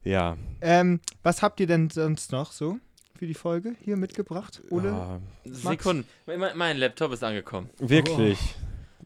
ja. 0.03 0.37
Ähm, 0.61 0.99
was 1.23 1.41
habt 1.41 1.59
ihr 1.59 1.67
denn 1.67 1.89
sonst 1.89 2.31
noch 2.31 2.51
so 2.51 2.77
für 3.17 3.25
die 3.27 3.33
Folge 3.33 3.75
hier 3.83 3.97
mitgebracht, 3.97 4.61
Ole? 4.69 4.91
Ah, 4.91 5.19
Sekunden. 5.45 6.05
Mein, 6.25 6.39
mein 6.57 6.77
Laptop 6.77 7.11
ist 7.13 7.23
angekommen. 7.23 7.69
wirklich. 7.79 8.37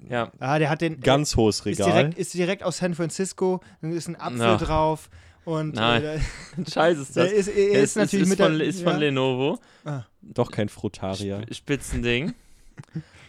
Ja. 0.10 0.32
Ah, 0.40 0.60
der 0.60 0.70
hat 0.70 0.80
den 0.82 1.02
Ganz 1.02 1.36
hohes 1.36 1.58
ist 1.60 1.66
Regal. 1.66 1.92
direkt, 1.92 2.18
ist 2.18 2.34
direkt 2.34 2.64
aus 2.64 2.78
San 2.78 2.96
Francisco, 2.96 3.60
dann 3.82 3.92
ist 3.92 4.08
ein 4.08 4.16
Apfel 4.16 4.40
Ja. 4.40 4.56
drauf 4.58 5.10
und 5.44 5.76
Nein. 5.76 6.04
äh, 6.04 6.20
Scheiße 6.72 7.02
ist 7.02 7.16
der 7.18 7.26
das. 7.26 7.34
ist, 7.34 7.48
er 7.50 7.72
ist, 7.72 7.82
Es 7.92 7.96
natürlich 7.98 8.24
ist, 8.24 8.30
mit 8.30 8.40
von, 8.40 8.58
der, 8.58 8.68
ist 8.68 8.82
von 8.82 8.94
ja. 8.94 8.98
Lenovo. 9.00 9.60
Doch 10.22 10.52
kein 10.52 10.70
Frutaria. 10.70 11.42
Sp- 11.44 11.54
Spitzending. 11.54 12.34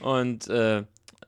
Und 0.00 0.46
äh, 0.48 0.84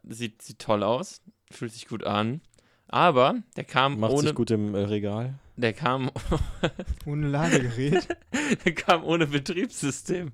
sieht, 0.09 0.43
sieht 0.43 0.59
toll 0.61 0.83
aus. 0.85 1.21
Fühlt 1.53 1.73
sich 1.73 1.87
gut 1.89 2.05
an. 2.05 2.41
Aber 2.89 3.37
der 3.57 3.65
kam 3.65 4.01
Macht 4.01 4.13
ohne. 4.13 4.23
sich 4.23 4.35
gut 4.35 4.51
im 4.51 4.75
äh, 4.75 4.81
Regal. 4.81 5.35
Der 5.57 5.73
kam, 5.73 6.11
ohne 7.07 7.29
Ladegerät. 7.29 8.09
der 8.65 8.75
kam 8.75 9.05
ohne 9.05 9.27
Betriebssystem. 9.27 10.33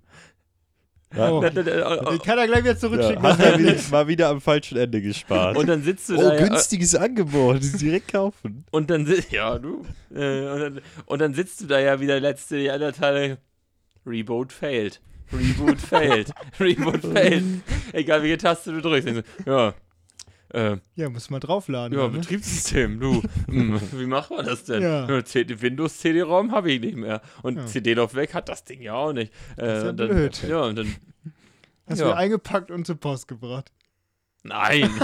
Ja. 1.17 1.31
Oh. 1.31 1.41
Da- 1.41 1.51
da- 1.51 1.63
da- 1.63 2.11
Den 2.11 2.19
kann 2.19 2.39
er 2.39 2.47
gleich 2.47 2.61
wieder 2.65 2.73
Ja, 2.73 2.79
zurückschicken. 2.79 3.23
hat 3.23 3.41
er 3.41 3.59
wieder, 3.59 3.75
mal 3.91 4.09
wieder 4.09 4.29
am 4.29 4.41
falschen 4.41 4.77
Ende 4.77 5.01
gespart. 5.01 5.57
Und 5.57 5.67
dann 5.67 5.83
sitzt 5.83 6.09
du 6.11 6.17
oh, 6.17 6.21
da. 6.21 6.35
ja, 6.37 6.47
günstiges 6.49 6.95
Angebot. 6.95 7.61
Direkt 7.81 8.13
kaufen. 8.13 8.65
Und 8.71 8.91
dann 8.91 9.07
ja 9.31 9.59
du. 9.59 9.87
Äh, 10.15 10.49
und, 10.49 10.61
dann, 10.61 10.81
und 11.07 11.19
dann 11.21 11.35
sitzt 11.35 11.61
du 11.63 11.67
da 11.67 11.79
ja 11.81 12.01
wieder 12.01 12.21
letzte 12.21 12.59
die 12.59 12.71
anderen 12.71 12.95
Teile. 12.95 13.39
Reboot 14.05 14.53
failed. 14.53 15.01
Reboot 15.33 15.81
failed. 15.81 16.33
Reboot 16.59 17.03
failed. 17.03 17.45
Egal 17.93 18.23
welche 18.23 18.39
Taste 18.39 18.73
du 18.73 18.81
drückst. 18.81 19.23
Ja. 19.47 19.75
Äh, 20.51 20.79
ja, 20.97 21.11
muss 21.11 21.29
man 21.31 21.41
draufladen. 21.41 21.97
ja, 21.99 22.09
ne? 22.09 22.19
Betriebssystem, 22.19 22.99
du. 23.01 23.23
Hm, 23.49 23.81
wie 23.93 24.07
machen 24.07 24.37
wir 24.37 24.43
das 24.45 24.65
denn? 24.65 24.83
Ja. 24.83 25.09
Windows 25.09 25.99
CD-ROM 25.99 26.53
habe 26.53 26.73
ich 26.73 26.81
nicht 26.81 26.97
mehr. 26.97 27.21
Und 27.43 27.57
Ja. 27.57 27.67
CD-Lauf 27.67 28.15
weg 28.15 28.35
hat 28.35 28.49
das 28.49 28.65
Ding 28.65 28.81
ja 28.81 28.95
auch 28.95 29.13
nicht. 29.13 29.33
Äh, 29.57 29.77
ist 29.77 29.83
ja 29.85 29.91
und 29.91 29.97
dann, 29.99 30.09
blöd. 30.09 30.43
Ja, 30.49 30.61
und 30.63 30.77
dann. 30.77 30.95
Hast 31.87 32.01
ja. 32.01 32.07
du 32.09 32.17
eingepackt 32.17 32.71
und 32.71 32.87
zur 32.87 32.97
Post 32.97 33.29
gebracht. 33.29 33.73
Nein. 34.43 34.83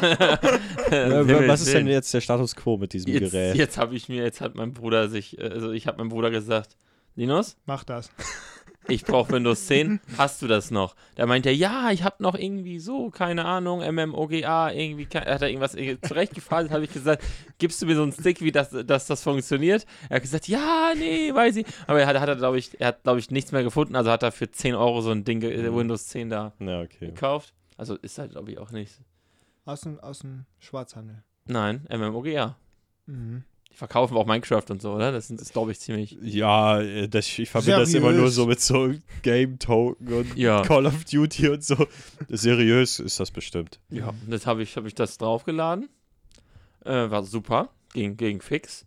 Was 1.48 1.62
ist 1.62 1.74
denn 1.74 1.86
jetzt 1.88 2.12
der 2.14 2.20
Status 2.20 2.54
quo 2.54 2.76
mit 2.76 2.92
diesem 2.92 3.12
Jetzt, 3.12 3.32
Gerät? 3.32 3.56
jetzt 3.56 3.76
habe 3.78 3.94
ich 3.94 4.08
mir, 4.08 4.22
jetzt 4.22 4.40
hat 4.40 4.54
mein 4.54 4.72
Bruder 4.72 5.08
sich, 5.08 5.38
äh, 5.38 5.48
also 5.48 5.72
ich 5.72 5.86
habe 5.86 5.98
meinem 5.98 6.08
Bruder 6.10 6.30
gesagt, 6.30 6.76
Linus, 7.16 7.56
Mach 7.66 7.84
das. 7.84 8.10
Ich 8.88 9.04
brauche 9.04 9.32
Windows 9.32 9.66
10, 9.66 10.00
hast 10.18 10.42
du 10.42 10.46
das 10.46 10.70
noch? 10.70 10.94
Da 11.14 11.26
meint 11.26 11.46
er, 11.46 11.54
ja, 11.54 11.90
ich 11.90 12.02
habe 12.02 12.22
noch 12.22 12.34
irgendwie 12.34 12.78
so, 12.78 13.10
keine 13.10 13.44
Ahnung, 13.44 13.80
MMOGA, 13.80 14.70
irgendwie, 14.72 15.06
hat 15.06 15.42
er 15.42 15.48
irgendwas 15.48 15.74
äh, 15.74 15.98
zurechtgefallen, 16.00 16.70
habe 16.70 16.84
ich 16.84 16.92
gesagt, 16.92 17.22
gibst 17.58 17.80
du 17.82 17.86
mir 17.86 17.96
so 17.96 18.02
einen 18.02 18.12
Stick, 18.12 18.40
wie 18.40 18.52
das, 18.52 18.70
dass 18.70 19.06
das 19.06 19.22
funktioniert? 19.22 19.86
Er 20.08 20.16
hat 20.16 20.22
gesagt, 20.22 20.48
ja, 20.48 20.92
nee, 20.96 21.32
weiß 21.34 21.56
ich. 21.56 21.66
Aber 21.86 22.00
er 22.00 22.06
hat, 22.06 22.18
hat 22.20 22.28
er, 22.28 22.36
glaube 22.36 22.58
ich, 22.58 22.78
er 22.80 22.88
hat, 22.88 23.02
glaube 23.02 23.18
ich, 23.18 23.30
nichts 23.30 23.52
mehr 23.52 23.62
gefunden, 23.62 23.96
also 23.96 24.10
hat 24.10 24.22
er 24.22 24.32
für 24.32 24.50
10 24.50 24.74
Euro 24.74 25.00
so 25.00 25.10
ein 25.10 25.24
Ding, 25.24 25.42
äh, 25.42 25.74
Windows 25.74 26.08
10 26.08 26.30
da 26.30 26.52
Ja, 26.60 26.82
okay. 26.82 27.06
gekauft. 27.06 27.54
Also 27.76 27.96
ist 27.96 28.18
halt, 28.18 28.32
glaube 28.32 28.50
ich, 28.52 28.58
auch 28.58 28.70
nicht. 28.70 29.00
Aus 29.64 29.80
dem, 29.80 29.98
aus 30.00 30.20
dem 30.20 30.44
Schwarzhandel. 30.58 31.22
Nein, 31.46 31.86
MMOGA. 31.90 32.56
Mhm. 33.06 33.44
Die 33.74 33.78
verkaufen 33.78 34.16
auch 34.16 34.24
Minecraft 34.24 34.62
und 34.70 34.80
so, 34.80 34.92
oder? 34.92 35.10
Das 35.10 35.30
ist, 35.30 35.52
glaube 35.52 35.72
ich, 35.72 35.80
ziemlich. 35.80 36.16
Ja, 36.22 36.80
äh, 36.80 37.08
das, 37.08 37.26
ich 37.36 37.50
verbinde 37.50 37.80
das 37.80 37.92
immer 37.92 38.12
nur 38.12 38.30
Seriös. 38.30 38.34
so 38.36 38.46
mit 38.46 38.60
so 38.60 38.94
Game-Token 39.22 40.12
und 40.12 40.36
Ja. 40.36 40.62
Call 40.62 40.86
of 40.86 41.04
Duty 41.04 41.48
und 41.48 41.64
so. 41.64 41.88
Seriös 42.28 43.00
ist 43.00 43.18
das 43.18 43.32
bestimmt. 43.32 43.80
Ja, 43.90 44.14
das 44.28 44.46
habe 44.46 44.62
ich, 44.62 44.76
hab 44.76 44.86
ich 44.86 44.94
das 44.94 45.18
draufgeladen. 45.18 45.88
Äh, 46.84 47.10
war 47.10 47.24
super. 47.24 47.70
Ging, 47.94 48.16
ging 48.16 48.40
fix. 48.40 48.86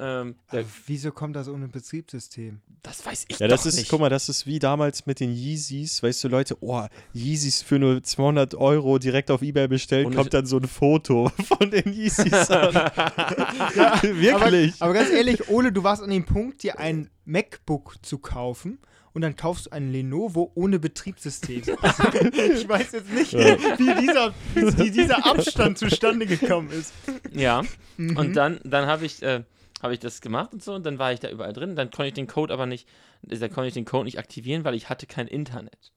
Ähm, 0.00 0.36
der, 0.52 0.64
wieso 0.86 1.10
kommt 1.10 1.34
das 1.34 1.48
ohne 1.48 1.66
Betriebssystem? 1.68 2.60
das 2.82 3.04
weiß 3.04 3.24
ich 3.28 3.38
Ja, 3.40 3.48
das 3.48 3.66
ist, 3.66 3.76
nicht. 3.76 3.90
guck 3.90 3.98
mal, 4.00 4.08
das 4.08 4.28
ist 4.28 4.46
wie 4.46 4.60
damals 4.60 5.06
mit 5.06 5.18
den 5.18 5.32
Yeezys. 5.34 6.02
Weißt 6.02 6.22
du, 6.22 6.28
Leute, 6.28 6.56
oh, 6.60 6.84
Yeezys 7.12 7.62
für 7.62 7.78
nur 7.80 8.02
200 8.02 8.54
Euro 8.54 8.98
direkt 9.00 9.30
auf 9.32 9.42
Ebay 9.42 9.66
bestellt, 9.66 10.06
Und 10.06 10.14
kommt 10.14 10.32
dann 10.34 10.46
so 10.46 10.56
ein 10.58 10.68
Foto 10.68 11.30
von 11.58 11.70
den 11.70 11.92
Yeezys 11.92 12.32
an. 12.50 12.74
Wirklich. 14.02 14.74
Aber, 14.80 14.84
aber 14.90 14.94
ganz 14.94 15.10
ehrlich, 15.10 15.48
Ole, 15.48 15.72
du 15.72 15.82
warst 15.82 16.02
an 16.02 16.10
dem 16.10 16.24
Punkt, 16.24 16.62
dir 16.62 16.78
ein 16.78 17.10
MacBook 17.24 17.96
zu 18.02 18.18
kaufen 18.18 18.78
und 19.12 19.22
dann 19.22 19.34
kaufst 19.36 19.66
du 19.66 19.70
ein 19.72 19.90
Lenovo 19.90 20.52
ohne 20.54 20.78
Betriebssystem. 20.78 21.62
Ich 21.62 22.68
weiß 22.68 22.92
jetzt 22.92 23.10
nicht, 23.12 23.32
wie, 23.32 24.00
dieser, 24.00 24.32
wie 24.54 24.90
dieser 24.90 25.26
Abstand 25.26 25.78
zustande 25.78 26.26
gekommen 26.26 26.70
ist. 26.70 26.92
Ja, 27.34 27.62
Mhm. 27.96 28.16
und 28.16 28.34
dann, 28.36 28.60
dann 28.62 28.86
habe 28.86 29.06
ich, 29.06 29.20
äh, 29.24 29.42
hab 29.82 29.90
ich 29.92 29.98
das 30.00 30.20
gemacht 30.20 30.52
und 30.52 30.62
so 30.62 30.74
und 30.74 30.84
dann 30.84 30.98
war 30.98 31.12
ich 31.12 31.20
da 31.20 31.30
überall 31.30 31.52
drin. 31.52 31.76
Dann 31.76 31.90
konnte 31.90 32.08
ich 32.08 32.14
den 32.14 32.26
Code 32.26 32.52
aber 32.52 32.66
nicht, 32.66 32.88
da 33.22 33.48
konnte 33.48 33.68
ich 33.68 33.74
den 33.74 33.84
Code 33.84 34.04
nicht 34.04 34.18
aktivieren, 34.18 34.64
weil 34.64 34.74
ich 34.74 34.88
hatte 34.88 35.06
kein 35.06 35.28
Internet. 35.28 35.92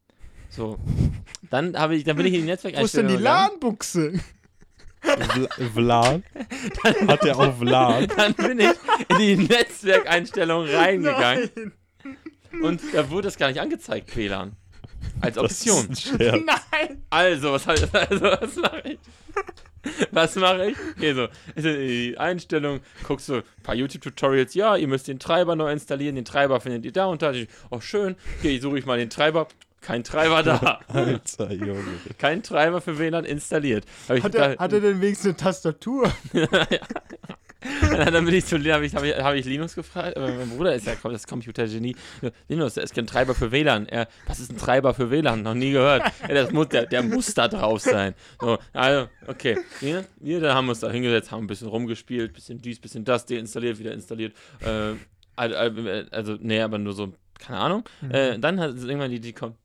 So. 0.50 0.78
Dann 1.50 1.78
habe 1.78 1.96
ich, 1.96 2.04
dann 2.04 2.18
bin 2.18 2.26
ich 2.26 2.34
in 2.34 2.46
die 2.46 2.52
Wo 2.52 2.84
ist 2.86 2.96
denn 2.98 3.08
die. 3.08 3.16
LAN-Buchse? 3.16 4.20
Vla- 5.02 5.74
Vlan? 5.74 6.24
Hat 7.08 7.24
der 7.24 7.38
auch 7.40 7.58
Vlan? 7.60 8.08
Dann 8.16 8.34
bin 8.36 8.60
ich 8.60 8.70
in 9.08 9.18
die 9.18 9.36
Netzwerkeinstellungen 9.38 10.74
reingegangen 10.76 11.50
Nein. 11.56 12.62
und 12.64 12.82
da 12.94 13.10
wurde 13.10 13.24
das 13.30 13.38
gar 13.38 13.48
nicht 13.48 13.60
angezeigt, 13.60 14.16
WLAN. 14.16 14.56
Als 15.22 15.38
Option. 15.38 15.88
Das 15.90 16.06
ist 16.06 16.12
ein 16.14 16.18
Scherz. 16.20 16.44
Nein. 16.46 17.04
Also, 17.10 17.52
was, 17.54 17.68
also, 17.68 17.88
was 17.92 18.56
mache 18.58 18.82
ich? 18.86 19.00
Was 20.12 20.36
mache 20.36 20.72
ich? 20.72 20.78
Hier 21.00 21.16
so, 21.16 21.28
die 21.56 22.16
Einstellung, 22.18 22.82
guckst 23.04 23.30
du 23.30 23.36
ein 23.38 23.44
paar 23.64 23.76
YouTube-Tutorials, 23.76 24.54
ja, 24.54 24.76
ihr 24.76 24.88
müsst 24.88 25.08
den 25.08 25.20
Treiber 25.20 25.56
neu 25.56 25.72
installieren, 25.72 26.16
den 26.16 26.26
Treiber 26.26 26.60
findet 26.62 26.86
ihr 26.86 26.92
da 26.92 27.06
und 27.06 27.22
da. 27.22 27.34
Oh, 27.70 27.80
schön, 27.80 28.16
okay, 28.40 28.60
suche 28.60 28.80
ich 28.80 28.86
mal 28.86 28.98
den 28.98 29.10
Treiber. 29.10 29.48
Kein 29.82 30.04
Treiber 30.04 30.44
da. 30.44 30.80
Alter 30.90 31.52
Junge. 31.54 31.84
Kein 32.20 32.44
Treiber 32.44 32.82
für 32.82 33.00
WLAN 33.00 33.26
installiert. 33.26 33.86
Hat 34.08 34.36
er, 34.36 34.56
da- 34.56 34.58
hat 34.60 34.74
er 34.74 34.80
denn 34.80 35.02
wenigstens 35.02 35.26
eine 35.30 35.38
Tastatur? 35.38 36.12
dann 37.82 38.26
bin 38.26 38.34
ich 38.34 38.46
zu 38.46 38.58
habe 38.58 38.86
ich, 38.86 38.96
hab 38.96 39.04
ich, 39.04 39.16
hab 39.16 39.36
ich 39.36 39.46
Linus 39.46 39.76
gefragt, 39.76 40.18
mein 40.18 40.50
Bruder 40.50 40.74
ist 40.74 40.88
ja 40.88 40.96
das 41.04 41.28
Computergenie. 41.28 41.96
Linus, 42.48 42.74
der 42.74 42.84
ist 42.84 42.96
kein 42.96 43.06
Treiber 43.06 43.36
für 43.36 43.52
WLAN. 43.52 43.88
Er, 43.88 44.08
was 44.26 44.40
ist 44.40 44.52
ein 44.52 44.58
Treiber 44.58 44.94
für 44.94 45.12
WLAN? 45.12 45.44
Noch 45.44 45.54
nie 45.54 45.72
gehört. 45.72 46.04
Ja, 46.28 46.34
das 46.34 46.52
muss, 46.52 46.70
der, 46.70 46.88
der 46.88 47.04
muss 47.04 47.34
da 47.34 47.48
drauf 47.48 47.82
sein. 47.82 48.16
So, 48.40 48.58
also, 48.74 49.10
okay. 49.28 49.58
Wir, 49.80 50.06
wir 50.20 50.42
da 50.42 50.56
haben 50.56 50.70
uns 50.70 50.80
da 50.80 50.90
hingesetzt, 50.90 51.32
haben 51.32 51.44
ein 51.44 51.48
bisschen 51.48 51.68
rumgespielt, 51.68 52.34
bisschen 52.34 52.60
dies, 52.60 52.80
bisschen 52.80 53.06
das, 53.06 53.26
deinstalliert, 53.26 53.78
wieder 53.78 53.94
installiert. 53.94 54.34
Äh, 54.60 54.96
also, 55.36 56.38
nee, 56.40 56.62
aber 56.62 56.78
nur 56.78 56.94
so, 56.94 57.14
keine 57.40 57.60
Ahnung. 57.60 57.84
Äh, 58.10 58.40
dann 58.40 58.60
hat 58.60 58.76
irgendwann 58.76 59.12
die 59.12 59.18
Idee 59.18 59.34
kommt, 59.34 59.58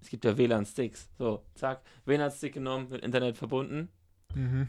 es 0.00 0.08
gibt 0.08 0.24
ja 0.24 0.36
WLAN-Sticks. 0.36 1.08
So, 1.18 1.44
zack, 1.54 1.82
WLAN-Stick 2.06 2.54
genommen, 2.54 2.88
mit 2.90 3.02
Internet 3.02 3.36
verbunden. 3.36 3.88
Mhm. 4.34 4.68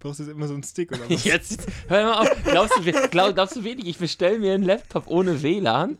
Brauchst 0.00 0.20
du 0.20 0.24
jetzt 0.24 0.32
immer 0.32 0.46
so 0.46 0.54
einen 0.54 0.62
Stick 0.62 0.92
oder 0.92 1.00
was? 1.10 1.24
Jetzt, 1.24 1.66
hör 1.88 2.04
mal 2.04 2.22
auf. 2.22 2.30
Glaubst 2.44 2.76
du, 2.76 3.08
glaub, 3.08 3.34
glaubst 3.34 3.56
du 3.56 3.64
wirklich, 3.64 3.88
ich 3.88 3.98
bestelle 3.98 4.38
mir 4.38 4.54
einen 4.54 4.64
Laptop 4.64 5.06
ohne 5.08 5.42
WLAN? 5.42 5.98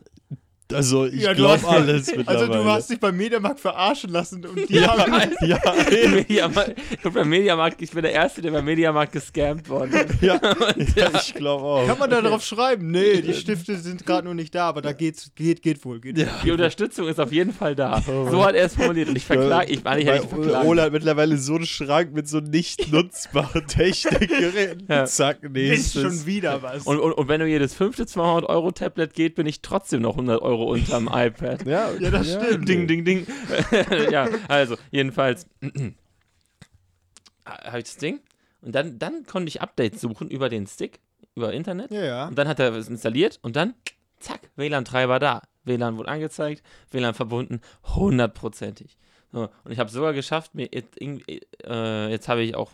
Also, 0.73 1.05
ich 1.05 1.21
Ja, 1.21 1.29
du 1.31 1.37
glaube 1.37 1.53
hast- 1.53 1.65
alles 1.65 2.13
Also 2.27 2.47
du 2.47 2.63
hast 2.65 2.89
dich 2.91 2.99
beim 2.99 3.17
Mediamarkt 3.17 3.59
verarschen 3.59 4.11
lassen 4.11 4.45
und 4.45 4.69
die 4.69 4.75
ja, 4.75 4.95
haben... 4.97 5.31
ja, 5.41 5.59
Mediamarkt, 6.09 6.75
beim 7.11 7.27
Mediamarkt, 7.29 7.81
ich 7.81 7.89
bin 7.91 8.03
der 8.03 8.11
Erste, 8.11 8.41
der 8.43 8.51
beim 8.51 8.65
Mediamarkt 8.65 9.11
gescampt 9.13 9.67
worden 9.67 9.91
ist. 9.93 10.21
ja, 10.21 10.39
ja, 10.95 11.09
ich 11.15 11.33
glaube 11.33 11.63
auch. 11.63 11.87
Kann 11.87 11.97
man 11.97 12.09
da 12.09 12.21
drauf 12.21 12.43
schreiben? 12.43 12.91
Nee, 12.91 13.21
die 13.21 13.33
Stifte 13.33 13.77
sind 13.77 14.05
gerade 14.05 14.27
noch 14.27 14.35
nicht 14.35 14.53
da, 14.53 14.67
aber 14.69 14.81
da 14.83 14.93
geht's, 14.93 15.31
geht, 15.35 15.61
geht 15.63 15.83
wohl. 15.85 15.99
Geht 15.99 16.17
Ja. 16.19 16.25
wohl. 16.27 16.31
Die 16.45 16.51
Unterstützung 16.51 17.07
ist 17.07 17.19
auf 17.19 17.31
jeden 17.31 17.51
Fall 17.53 17.75
da. 17.75 18.01
So 18.01 18.45
hat 18.45 18.53
er 18.55 18.65
es 18.65 18.75
formuliert 18.75 19.09
und 19.09 19.15
ich 19.15 19.25
verklage, 19.25 19.71
ich 19.71 19.83
meine, 19.83 20.01
ich 20.01 20.07
hätte 20.07 20.27
verklagen. 20.27 20.67
Ola 20.67 20.83
hat 20.83 20.91
mittlerweile 20.91 21.37
so 21.37 21.55
einen 21.55 21.65
Schrank 21.65 22.13
mit 22.13 22.27
so 22.27 22.39
nicht 22.39 22.91
nutzbaren 22.91 23.65
Technikgeräten. 23.67 24.85
Ja. 24.87 25.05
Zack, 25.05 25.41
Ist 25.43 25.51
nächstes. 25.51 26.01
schon 26.01 26.25
wieder 26.25 26.61
was. 26.61 26.85
Und, 26.85 26.99
und, 26.99 27.13
und 27.13 27.27
wenn 27.27 27.39
du 27.39 27.47
jedes 27.47 27.73
fünfte 27.73 28.03
200-Euro-Tablet 28.03 29.13
geht, 29.13 29.35
bin 29.35 29.47
ich 29.47 29.61
trotzdem 29.61 30.01
noch 30.01 30.11
100 30.11 30.41
Euro 30.41 30.58
unterm 30.65 31.09
iPad. 31.11 31.65
Ja, 31.65 31.91
Ja, 31.99 32.11
das 32.11 32.31
stimmt. 32.33 32.67
Ding, 32.67 32.87
ding, 32.87 33.05
ding. 33.05 33.27
ja, 34.11 34.27
also, 34.47 34.75
jedenfalls 34.91 35.47
habe 37.45 37.79
ich 37.79 37.83
das 37.85 37.97
Ding 37.97 38.19
und 38.61 38.73
dann, 38.75 38.99
dann 38.99 39.25
konnte 39.25 39.47
ich 39.47 39.61
Updates 39.61 40.01
suchen 40.01 40.29
über 40.29 40.49
den 40.49 40.67
Stick, 40.67 40.99
über 41.35 41.53
Internet. 41.53 41.91
ja, 41.91 42.03
ja. 42.03 42.27
Und 42.27 42.37
dann 42.37 42.47
hat 42.47 42.59
er 42.59 42.73
es 42.73 42.87
installiert 42.89 43.39
und 43.41 43.55
dann, 43.55 43.73
zack, 44.19 44.41
WLAN-Treiber 44.55 45.19
da. 45.19 45.41
WLAN 45.63 45.97
wurde 45.97 46.09
angezeigt, 46.09 46.63
WLAN 46.91 47.13
verbunden, 47.13 47.61
hundertprozentig. 47.95 48.97
So, 49.31 49.49
und 49.63 49.71
ich 49.71 49.79
habe 49.79 49.89
sogar 49.89 50.13
geschafft, 50.13 50.55
mir 50.55 50.69
jetzt, 50.71 50.99
äh, 50.99 52.09
jetzt 52.09 52.27
habe 52.27 52.41
ich 52.41 52.55
auch 52.55 52.73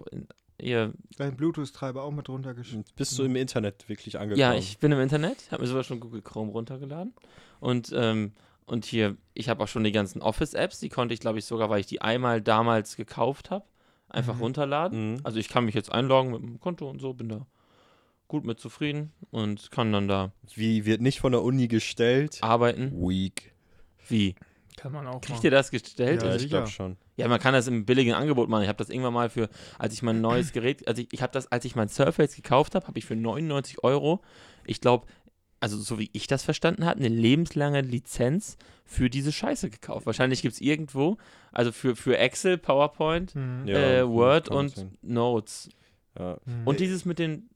hier, 0.60 0.94
Dein 1.18 1.36
Bluetooth-Treiber 1.36 2.04
auch 2.04 2.12
mit 2.12 2.30
runtergeschickt. 2.30 2.96
Bist 2.96 3.18
du 3.20 3.24
im 3.24 3.36
Internet 3.36 3.88
wirklich 3.90 4.18
angekommen? 4.20 4.40
ja, 4.40 4.54
ich 4.56 4.78
bin 4.80 4.92
im 4.92 5.00
Internet, 5.00 5.52
habe 5.52 5.62
mir 5.64 5.68
sogar 5.68 5.84
schon 5.84 6.00
Google 6.00 6.22
Chrome 6.22 6.52
runtergeladen 6.52 7.14
und 7.60 7.92
ähm, 7.96 8.34
und 8.68 8.84
hier, 8.86 9.16
ich 9.36 9.48
habe 9.50 9.64
auch 9.64 9.68
schon 9.68 9.84
die 9.84 9.92
ganzen 9.92 10.24
Office-Apps, 10.24 10.80
die 10.80 10.90
konnte 10.90 11.14
ich, 11.14 11.20
glaube 11.20 11.38
ich, 11.38 11.46
sogar, 11.46 11.70
weil 11.70 11.82
ich 11.82 11.86
die 11.86 12.02
einmal 12.02 12.42
damals 12.42 12.96
gekauft 12.96 13.52
habe, 13.52 13.64
einfach 14.10 14.36
Mhm. 14.38 14.42
runterladen. 14.42 15.12
Mhm. 15.14 15.20
Also 15.24 15.38
ich 15.38 15.50
kann 15.50 15.66
mich 15.66 15.76
jetzt 15.76 15.92
einloggen 15.92 16.32
mit 16.32 16.42
dem 16.42 16.60
Konto 16.60 16.90
und 16.90 17.00
so, 17.00 17.14
bin 17.14 17.30
da 17.30 17.46
gut 18.28 18.44
mit 18.44 18.60
zufrieden 18.60 19.12
und 19.30 19.70
kann 19.70 19.92
dann 19.92 20.08
da 20.08 20.32
Wie 20.56 20.86
wird 20.86 21.00
nicht 21.00 21.20
von 21.20 21.32
der 21.32 21.44
Uni 21.44 21.68
gestellt? 21.68 22.40
arbeiten. 22.42 22.92
Weak. 23.08 23.54
Wie? 24.08 24.34
Kann 24.78 24.92
man 24.92 25.08
auch 25.08 25.22
Kriegt 25.22 25.44
ihr 25.44 25.52
das 25.52 25.72
gestellt? 25.72 26.22
Ja, 26.22 26.28
Ja, 26.30 26.36
Ja, 26.36 26.42
ich 26.42 26.50
glaube 26.50 26.68
schon. 26.68 26.98
man 27.18 27.40
kann 27.40 27.54
das 27.54 27.68
im 27.68 27.86
billigen 27.86 28.14
Angebot 28.14 28.50
machen. 28.50 28.64
Ich 28.64 28.68
habe 28.70 28.78
das 28.78 28.90
irgendwann 28.90 29.14
mal 29.14 29.30
für, 29.30 29.50
als 29.80 29.94
ich 29.94 30.02
mein 30.04 30.22
neues 30.22 30.52
Gerät, 30.52 30.88
also 30.88 31.02
ich, 31.02 31.08
ich 31.14 31.22
habe 31.22 31.32
das, 31.34 31.52
als 31.52 31.66
ich 31.66 31.76
mein 31.76 31.88
Surface 31.90 32.36
gekauft 32.36 32.76
habe, 32.76 32.86
habe 32.88 33.00
ich 33.00 33.06
für 33.06 33.16
99 33.16 33.84
Euro, 33.84 34.22
ich 34.66 34.82
glaube, 34.82 35.08
also 35.62 35.78
so 35.78 35.98
wie 35.98 36.10
ich 36.14 36.28
das 36.28 36.44
verstanden 36.44 36.86
habe, 36.86 37.00
eine 37.00 37.08
lebenslange 37.08 37.82
Lizenz 37.82 38.58
für 38.84 39.10
diese 39.10 39.32
Scheiße 39.32 39.70
gekauft. 39.70 40.06
Wahrscheinlich 40.06 40.42
gibt 40.42 40.54
es 40.54 40.62
irgendwo, 40.62 41.18
also 41.52 41.72
für, 41.72 41.96
für 41.96 42.18
Excel, 42.18 42.58
PowerPoint, 42.58 43.34
Mhm. 43.34 43.68
Ja, 43.68 43.78
äh, 44.02 44.08
Word 44.08 44.50
und. 44.50 44.86
Notes. 45.02 45.70
Ja. 46.20 46.38
Mhm. 46.46 46.68
Und 46.68 46.80
dieses 46.80 47.06
mit 47.06 47.18
den, 47.18 47.50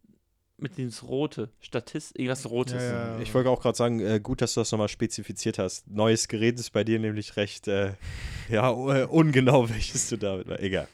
mit 0.61 0.77
dieses 0.77 1.03
Rote, 1.03 1.49
Statist, 1.59 2.17
irgendwas 2.17 2.49
Rotes. 2.49 2.81
Ja, 2.81 3.15
ja. 3.15 3.19
Ich 3.19 3.33
wollte 3.33 3.49
auch 3.49 3.61
gerade 3.61 3.77
sagen, 3.77 3.99
äh, 3.99 4.19
gut, 4.19 4.41
dass 4.41 4.53
du 4.53 4.61
das 4.61 4.71
nochmal 4.71 4.89
spezifiziert 4.89 5.59
hast. 5.59 5.89
Neues 5.89 6.27
Gerät 6.27 6.59
ist 6.59 6.71
bei 6.71 6.83
dir 6.83 6.99
nämlich 6.99 7.35
recht, 7.37 7.67
äh, 7.67 7.93
ja, 8.49 8.71
äh, 8.71 9.05
ungenau, 9.05 9.69
welches 9.69 10.09
du 10.09 10.17
damit 10.17 10.47
war. 10.47 10.59
Egal. 10.59 10.87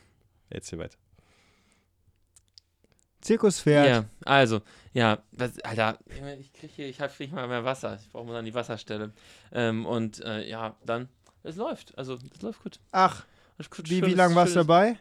Erzähl 0.50 0.80
weiter. 0.80 0.98
Zirkuspferd. 3.22 3.88
Ja, 3.88 4.06
also, 4.24 4.62
ja, 4.94 5.24
was, 5.32 5.60
Alter, 5.62 5.98
ich 6.40 6.54
krieg 6.54 6.72
hier, 6.76 6.88
ich 6.88 7.02
hab 7.02 7.20
nicht 7.20 7.34
mal 7.34 7.48
mehr 7.48 7.66
Wasser. 7.66 7.98
Ich 8.00 8.12
brauche 8.12 8.26
mal 8.26 8.34
dann 8.34 8.46
die 8.46 8.54
Wasserstelle. 8.54 9.14
Ähm, 9.52 9.88
und 9.88 10.24
äh, 10.24 10.48
ja, 10.48 10.76
dann, 10.86 11.10
es 11.42 11.56
läuft. 11.56 11.98
Also, 11.98 12.20
es 12.34 12.42
läuft 12.44 12.62
gut. 12.62 12.80
Ach, 12.92 13.26
gut, 13.72 13.90
wie, 13.90 14.06
wie 14.06 14.14
lange 14.14 14.36
warst 14.36 14.52
du 14.52 14.60
dabei? 14.60 15.00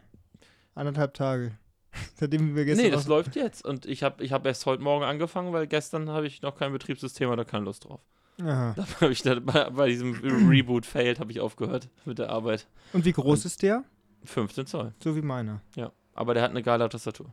Anderthalb 0.74 1.12
Tage. 1.12 1.52
Seitdem 2.14 2.54
wir 2.56 2.64
gestern 2.64 2.84
Nee, 2.86 2.90
das 2.90 3.06
läuft 3.06 3.36
jetzt. 3.36 3.64
Und 3.64 3.86
ich 3.86 4.02
habe 4.02 4.22
ich 4.24 4.32
hab 4.32 4.44
erst 4.46 4.66
heute 4.66 4.82
Morgen 4.82 5.04
angefangen, 5.04 5.52
weil 5.52 5.66
gestern 5.66 6.08
habe 6.10 6.26
ich 6.26 6.42
noch 6.42 6.56
kein 6.56 6.72
Betriebssystem 6.72 7.30
oder 7.30 7.44
keine 7.44 7.64
Lust 7.64 7.84
drauf. 7.84 8.00
Aha. 8.42 8.74
Da 8.76 8.86
habe 9.00 9.12
ich 9.12 9.22
da, 9.22 9.38
bei, 9.38 9.70
bei 9.70 9.88
diesem 9.88 10.12
Reboot 10.48 10.86
failed, 10.86 11.20
habe 11.20 11.30
ich 11.30 11.40
aufgehört 11.40 11.88
mit 12.04 12.18
der 12.18 12.30
Arbeit. 12.30 12.66
Und 12.92 13.04
wie 13.04 13.12
groß 13.12 13.44
ist 13.44 13.62
der? 13.62 13.84
15 14.24 14.66
Zoll, 14.66 14.94
So 15.02 15.14
wie 15.16 15.22
meiner. 15.22 15.60
ja. 15.76 15.92
Aber 16.16 16.32
der 16.34 16.44
hat 16.44 16.50
eine 16.50 16.62
geile 16.62 16.88
Tastatur. 16.88 17.32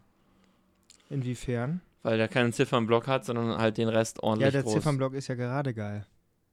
Inwiefern? 1.09 1.81
Weil 2.03 2.17
der 2.17 2.27
keinen 2.27 2.51
Ziffernblock 2.53 3.07
hat, 3.07 3.25
sondern 3.25 3.57
halt 3.59 3.77
den 3.77 3.89
Rest 3.89 4.23
ordentlich 4.23 4.45
Ja, 4.47 4.51
der 4.51 4.63
groß. 4.63 4.73
Ziffernblock 4.73 5.13
ist 5.13 5.27
ja 5.27 5.35
gerade 5.35 5.73
geil. 5.73 6.07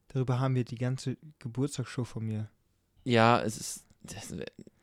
Darüber 0.09 0.38
haben 0.41 0.55
wir 0.55 0.65
die 0.65 0.77
ganze 0.77 1.17
Geburtstagsshow 1.38 2.05
von 2.05 2.25
mir. 2.27 2.50
Ja, 3.05 3.41
es 3.41 3.57
ist. 3.59 3.85
Das, 4.02 4.33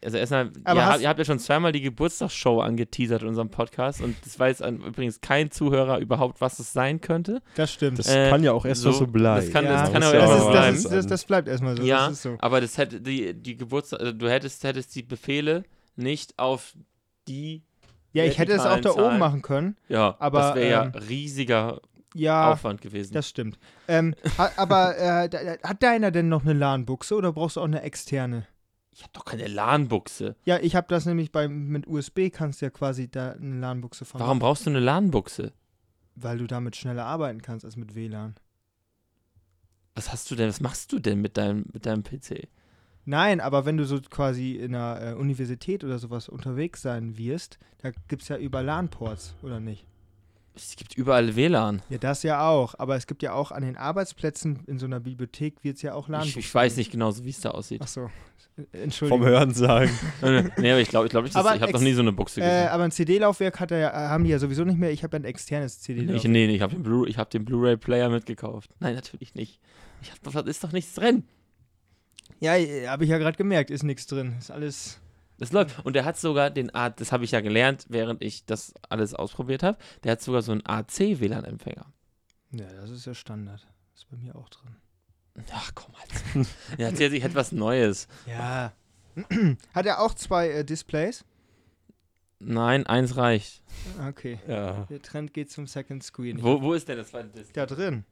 also 0.04 0.18
erstmal, 0.18 0.46
ihr, 0.48 0.52
hast- 0.66 0.78
habt, 0.94 1.02
ihr 1.02 1.10
habt 1.10 1.20
ja 1.20 1.26
schon 1.26 1.40
zweimal 1.40 1.72
die 1.72 1.82
Geburtstagsshow 1.82 2.60
angeteasert 2.60 3.24
in 3.24 3.30
unserem 3.30 3.50
Podcast 3.50 4.02
und 4.02 4.16
das 4.24 4.38
weiß 4.38 4.62
an, 4.62 4.82
übrigens 4.82 5.20
kein 5.22 5.50
Zuhörer 5.50 5.98
überhaupt, 6.00 6.42
was 6.42 6.60
es 6.60 6.74
sein 6.74 7.02
könnte. 7.02 7.42
Das 7.56 7.74
stimmt. 7.74 7.98
Das 7.98 8.08
Äh, 8.08 8.30
kann 8.30 8.44
ja 8.44 8.52
auch 8.52 8.66
erst 8.66 8.82
so- 8.82 8.92
so 8.92 9.08
bleiben. 9.08 9.44
das 9.46 9.52
kann- 9.54 9.66
ja, 9.66 9.82
das 9.82 9.92
kann 9.92 10.02
das, 10.02 10.14
mal 10.14 10.20
mal 10.20 10.26
ist, 10.26 10.32
das, 10.44 10.52
bleiben. 10.52 10.76
ist, 10.78 10.92
das, 10.92 11.08
das 11.08 11.24
bleibt 11.26 11.48
erstmal 11.48 11.76
so. 11.78 11.84
Ja, 11.84 12.04
Das 12.08 12.18
ist 12.18 12.22
so. 12.24 12.36
aber 12.40 12.62
das 12.62 12.78
hätte 12.78 13.02
die, 13.02 13.34
die 13.34 13.58
Geburtstag, 13.58 14.00
also 14.02 14.12
du 14.12 14.30
hättest, 14.30 14.64
hättest 14.64 14.94
die 14.96 15.02
Befehle 15.04 15.64
nicht 15.96 16.38
auf 16.38 16.74
die 17.28 17.64
Ja, 18.14 18.26
ich 18.26 18.38
hätte 18.38 18.52
es 18.54 18.62
auch 18.62 18.80
da 18.82 18.92
oben 18.92 19.18
machen 19.18 19.42
können. 19.42 19.76
Ja, 19.90 20.16
Aber, 20.20 20.40
das 20.40 20.56
wäre 20.56 20.70
ja 20.70 20.84
ähm, 20.84 20.92
riesiger 21.10 21.82
Ja, 22.14 22.52
Aufwand 22.52 22.82
gewesen. 22.82 23.14
das 23.14 23.28
stimmt. 23.28 23.58
Ähm, 23.88 24.14
ha, 24.38 24.52
aber 24.58 24.96
äh, 24.98 25.30
da- 25.30 25.40
hat 25.68 25.82
deiner 25.82 26.12
denn 26.12 26.30
noch 26.30 26.44
eine 26.44 26.54
LAN-Buchse 26.54 27.16
oder 27.16 27.34
brauchst 27.34 27.56
du 27.56 27.62
auch 27.62 27.66
eine 27.66 27.82
externe? 27.82 28.46
Ich 28.96 29.04
habe 29.04 29.12
doch 29.12 29.26
keine 29.26 29.48
LAN-Buchse. 29.48 30.38
Ja, 30.46 30.58
ich 30.60 30.74
habe 30.74 30.88
das 30.88 31.06
nämlich 31.06 31.34
bei, 31.34 31.50
mit 31.50 31.86
USB 31.86 32.30
kannst 32.32 32.62
du 32.62 32.68
ja 32.68 32.70
quasi 32.70 33.10
da 33.10 33.34
eine 33.34 33.60
LAN-Buchse 33.60 34.06
von 34.06 34.22
Warum 34.22 34.40
brauchst 34.40 34.66
du 34.66 34.70
eine 34.70 34.80
LAN-Buchse? 34.80 35.52
Weil 36.16 36.38
du 36.38 36.48
damit 36.48 36.78
schneller 36.78 37.06
arbeiten 37.06 37.42
kannst 37.42 37.66
als 37.66 37.76
mit 37.76 37.94
WLAN. 37.94 38.36
Was 39.96 40.14
hast 40.14 40.32
du 40.32 40.36
denn, 40.36 40.48
was 40.48 40.62
machst 40.62 40.94
du 40.94 41.00
denn 41.00 41.20
mit 41.20 41.36
deinem, 41.36 41.66
mit 41.74 41.86
deinem 41.86 42.04
PC? 42.04 42.48
Nein, 43.04 43.42
aber 43.42 43.66
wenn 43.66 43.76
du 43.76 43.86
so 43.86 44.00
quasi 44.00 44.54
in 44.54 44.74
einer 44.74 45.12
äh, 45.12 45.14
Universität 45.16 45.84
oder 45.84 46.00
sowas 46.00 46.30
unterwegs 46.30 46.82
sein 46.82 47.18
wirst, 47.18 47.60
da 47.80 47.92
gibt 48.08 48.22
es 48.22 48.30
ja 48.30 48.38
über 48.38 48.64
LAN-Ports, 48.64 49.36
oder 49.42 49.60
nicht? 49.60 49.86
Es 50.56 50.76
gibt 50.78 50.96
überall 50.96 51.36
WLAN. 51.36 51.82
Ja, 51.90 51.98
das 51.98 52.24
ja 52.24 52.48
auch. 52.48 52.76
Aber 52.78 52.96
es 52.96 53.08
gibt 53.08 53.22
ja 53.24 53.34
auch 53.34 53.52
an 53.52 53.64
den 53.64 53.76
Arbeitsplätzen 53.78 54.64
in 54.68 54.80
so 54.80 54.86
einer 54.86 55.00
Bibliothek 55.00 55.64
wird 55.64 55.76
es 55.78 55.82
ja 55.82 55.94
auch 55.94 56.08
LAN. 56.08 56.24
Ich, 56.26 56.38
ich 56.38 56.54
weiß 56.56 56.78
nicht 56.78 56.92
genau, 56.92 57.12
so 57.12 57.26
wie 57.26 57.30
es 57.30 57.42
da 57.42 57.52
aussieht. 57.52 57.82
Achso. 57.82 58.10
Vom 58.56 58.66
Entschuldigung. 58.72 59.26
Hören 59.26 59.54
sagen. 59.54 59.90
nee, 60.58 60.72
aber 60.72 60.80
ich 60.80 60.88
glaube, 60.88 61.08
ich, 61.08 61.12
glaub, 61.12 61.26
ich, 61.26 61.32
ich 61.32 61.36
habe 61.36 61.72
noch 61.74 61.82
nie 61.82 61.92
so 61.92 62.02
eine 62.02 62.14
Buchse 62.14 62.40
Äh, 62.40 62.44
gesehen. 62.46 62.68
aber 62.70 62.84
ein 62.86 62.92
CD-Laufwerk 62.92 63.60
hat 63.60 63.72
er 63.72 63.80
ja, 63.80 63.90
äh, 63.90 64.08
haben 64.10 64.24
die 64.24 64.30
ja 64.30 64.40
sowieso 64.40 64.64
nicht 64.64 64.78
mehr. 64.80 64.92
Ich 64.92 65.04
habe 65.04 65.18
ja 65.18 65.22
ein 65.22 65.26
externes 65.26 65.82
CD-Laufwerk. 65.82 66.24
nee, 66.32 66.48
nee, 66.48 66.56
ich 66.56 66.62
habe 66.62 66.74
den 66.74 66.84
Blu- 66.84 67.06
ich 67.06 67.18
hab 67.18 67.30
den 67.32 67.44
Blu-ray-Player 67.44 68.10
mitgekauft. 68.10 68.70
Nein, 68.80 68.96
natürlich 68.96 69.36
nicht. 69.36 69.60
Ich 70.02 70.12
hab, 70.12 70.34
da 70.34 70.40
ist 70.50 70.64
doch 70.64 70.72
nichts 70.72 70.94
drin. 70.94 71.24
Ja, 72.40 72.54
habe 72.90 73.04
ich 73.04 73.10
ja 73.10 73.18
gerade 73.18 73.38
gemerkt, 73.38 73.72
ist 73.72 73.84
nichts 73.84 74.08
drin. 74.08 74.36
Ist 74.40 74.52
alles. 74.52 75.00
Das 75.38 75.52
läuft. 75.52 75.86
Und 75.86 75.94
der 75.96 76.06
hat 76.06 76.18
sogar 76.18 76.50
den 76.50 76.74
A, 76.74 76.90
das 76.90 77.12
habe 77.12 77.26
ich 77.26 77.32
ja 77.32 77.42
gelernt, 77.42 77.86
während 77.90 78.22
ich 78.24 78.46
das 78.46 78.74
alles 78.90 79.14
ausprobiert 79.14 79.64
habe. 79.64 79.78
Der 80.04 80.14
hat 80.14 80.22
sogar 80.22 80.42
so 80.42 80.52
einen 80.54 80.66
AC-WLAN-Empfänger. 80.66 81.86
Ja, 82.52 82.68
das 82.80 82.90
ist 82.90 83.06
ja 83.06 83.14
Standard. 83.14 83.68
Ist 83.96 84.10
bei 84.10 84.18
mir 84.18 84.36
auch 84.36 84.50
drin. 84.50 84.76
Ach 85.54 85.72
komm 85.76 85.94
halt. 85.98 86.48
Der 86.78 86.88
hat 86.88 86.98
sich 86.98 87.24
etwas 87.24 87.52
Neues. 87.52 88.08
Ja. 88.26 88.72
hat 89.74 89.86
er 89.86 90.00
auch 90.02 90.14
zwei 90.14 90.50
äh, 90.50 90.64
Displays? 90.64 91.26
Nein, 92.40 92.86
eins 92.86 93.18
reicht. 93.18 93.62
Okay. 94.08 94.40
Ja. 94.48 94.86
Der 94.90 95.02
Trend 95.02 95.34
geht 95.34 95.52
zum 95.52 95.68
Second 95.68 96.04
Screen. 96.04 96.42
Wo, 96.42 96.62
wo 96.62 96.74
ist 96.74 96.88
denn 96.88 96.98
das 96.98 97.10
zweite 97.10 97.30
Display? 97.30 97.54
Da 97.54 97.66
drin. 97.66 98.06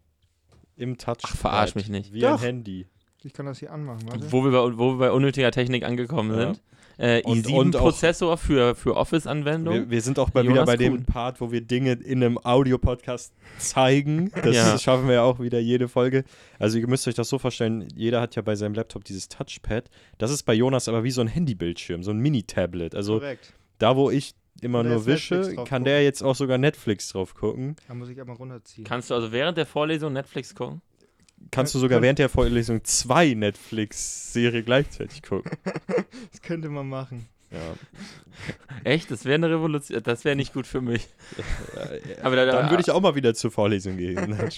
Im 0.75 0.97
Touch. 0.97 1.17
Ach, 1.23 1.35
verarsch 1.35 1.75
mich 1.75 1.87
nicht. 1.89 2.13
Wie 2.13 2.21
Doch. 2.21 2.33
ein 2.33 2.39
Handy. 2.39 2.87
Ich 3.23 3.31
kann 3.33 3.45
das 3.45 3.59
hier 3.59 3.71
anmachen, 3.71 4.01
warte. 4.09 4.31
Wo 4.31 4.43
wir, 4.43 4.51
bei, 4.51 4.77
wo 4.77 4.93
wir 4.93 4.97
bei 4.97 5.11
unnötiger 5.11 5.51
Technik 5.51 5.83
angekommen 5.83 6.31
Ja. 6.31 6.45
sind. 6.53 6.61
Äh, 6.97 7.21
Und- 7.23 7.47
und 7.47 7.75
auch- 7.75 7.81
i7-Prozessor 7.89 8.37
für, 8.37 8.75
für 8.75 8.95
Office-Anwendungen. 8.95 9.83
Wir, 9.85 9.89
wir 9.89 10.01
sind 10.01 10.19
auch 10.19 10.33
mal 10.33 10.43
Jonas 10.45 10.55
wieder 10.63 10.65
bei 10.65 10.77
dem 10.77 10.95
Kuhn. 10.97 11.05
Part, 11.05 11.41
wo 11.41 11.51
wir 11.51 11.61
Dinge 11.61 11.93
in 11.93 12.23
einem 12.23 12.37
Audio-Podcast 12.43 13.33
zeigen. 13.57 14.31
Das 14.43 14.55
Ja. 14.55 14.77
schaffen 14.79 15.07
wir 15.07 15.15
ja 15.15 15.23
auch 15.23 15.39
wieder 15.39 15.59
jede 15.59 15.87
Folge. 15.87 16.23
Also 16.59 16.77
ihr 16.77 16.87
müsst 16.87 17.07
euch 17.07 17.15
das 17.15 17.29
so 17.29 17.39
vorstellen, 17.39 17.87
jeder 17.95 18.21
hat 18.21 18.35
ja 18.35 18.41
bei 18.41 18.55
seinem 18.55 18.73
Laptop 18.75 19.03
dieses 19.03 19.27
Touchpad. 19.29 19.89
Das 20.17 20.31
ist 20.31 20.43
bei 20.43 20.53
Jonas 20.53 20.87
aber 20.87 21.03
wie 21.03 21.11
so 21.11 21.21
ein 21.21 21.27
Handybildschirm, 21.27 22.03
so 22.03 22.11
ein 22.11 22.17
Mini-Tablet. 22.19 22.95
Also 22.95 23.19
Korrekt. 23.19 23.53
da, 23.79 23.95
wo 23.95 24.09
ich 24.11 24.35
immer 24.61 24.83
nur 24.83 25.05
wische, 25.05 25.41
kann 25.41 25.55
gucken? 25.55 25.83
der 25.85 26.03
jetzt 26.03 26.21
auch 26.23 26.35
sogar 26.35 26.57
Netflix 26.57 27.09
drauf 27.09 27.33
gucken. 27.33 27.75
Da 27.87 27.93
muss 27.95 28.07
ich 28.09 28.21
aber 28.21 28.33
runterziehen. 28.33 28.85
Kannst 28.85 29.09
du 29.09 29.15
also 29.15 29.31
während 29.31 29.57
der 29.57 29.65
Vorlesung 29.65 30.13
Netflix 30.13 30.53
gucken? 30.55 30.81
Kannst 31.51 31.75
du 31.75 31.79
sogar 31.79 32.01
während 32.01 32.19
der 32.19 32.29
Vorlesung 32.29 32.83
zwei 32.83 33.33
Netflix-Serien 33.33 34.65
gleichzeitig 34.65 35.21
gucken. 35.23 35.51
Das 36.31 36.41
könnte 36.41 36.69
man 36.69 36.87
machen. 36.89 37.27
Ja. 37.51 37.59
Echt? 38.83 39.11
Das 39.11 39.25
wäre 39.25 39.35
eine 39.35 39.49
Revolution. 39.49 40.01
Das 40.03 40.25
wäre 40.25 40.35
nicht 40.35 40.53
gut 40.53 40.65
für 40.65 40.81
mich. 40.81 41.07
Aber 41.77 42.25
Aber 42.25 42.35
da- 42.35 42.45
dann 42.45 42.69
würde 42.71 42.81
ich 42.81 42.89
auch 42.91 43.01
mal 43.01 43.13
wieder 43.15 43.33
zur 43.35 43.51
Vorlesung 43.51 43.97
gehen. 43.97 44.15
Nein. 44.29 44.49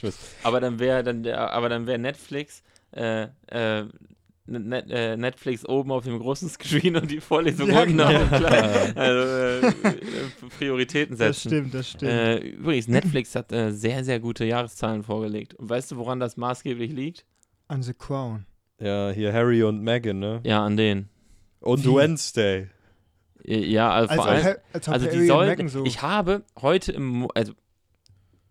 Aber 0.43 0.59
dann 0.61 0.79
wäre 0.79 1.03
dann 1.03 1.25
aber 1.27 1.67
dann 1.69 1.85
wäre 1.87 1.99
Netflix 1.99 2.63
äh, 2.93 3.27
äh, 3.47 3.83
Net, 4.47 4.85
äh, 4.91 5.17
Netflix 5.17 5.67
oben 5.67 5.91
auf 5.91 6.03
dem 6.03 6.19
großen 6.19 6.47
Screen 6.55 6.95
und 6.97 7.09
die 7.09 7.19
Vorlesung 7.19 7.67
Ja, 7.69 7.81
unten 7.81 7.97
genau. 7.97 8.05
auf 8.05 8.29
dem 8.29 8.29
kleinen. 8.29 8.97
Also 8.97 9.21
äh, 9.21 9.67
äh, 9.67 9.71
Prioritäten 10.59 11.17
Das 11.17 11.41
setzen. 11.41 11.49
stimmt, 11.49 11.73
das 11.73 11.89
stimmt. 11.89 12.11
Äh, 12.11 12.37
übrigens, 12.37 12.87
Netflix 12.87 13.33
hat 13.35 13.51
äh, 13.51 13.71
sehr, 13.71 14.03
sehr 14.03 14.19
gute 14.19 14.45
Jahreszahlen 14.45 15.01
vorgelegt. 15.03 15.55
Und 15.55 15.69
weißt 15.69 15.91
du, 15.91 15.97
woran 15.97 16.19
das 16.19 16.37
maßgeblich 16.37 16.91
liegt? 16.91 17.25
An 17.67 17.81
The 17.81 17.93
Crown. 17.93 18.45
Ja, 18.79 19.09
hier 19.09 19.33
Harry 19.33 19.63
und 19.63 19.81
Meghan, 19.81 20.19
ne? 20.19 20.41
Ja, 20.43 20.63
an 20.63 20.77
denen. 20.77 21.09
Und 21.61 21.83
Wie? 21.85 21.95
Wednesday. 21.95 22.67
Ja, 23.43 23.91
also, 23.91 24.09
Als 24.09 24.21
vor 24.21 24.27
allem. 24.27 24.55
Als 24.73 24.89
Also 24.89 25.07
die. 25.09 25.17
Meghan 25.31 25.69
so. 25.69 25.85
Ich 25.85 26.01
habe 26.03 26.43
heute 26.61 26.91
im 26.91 27.27
also 27.33 27.53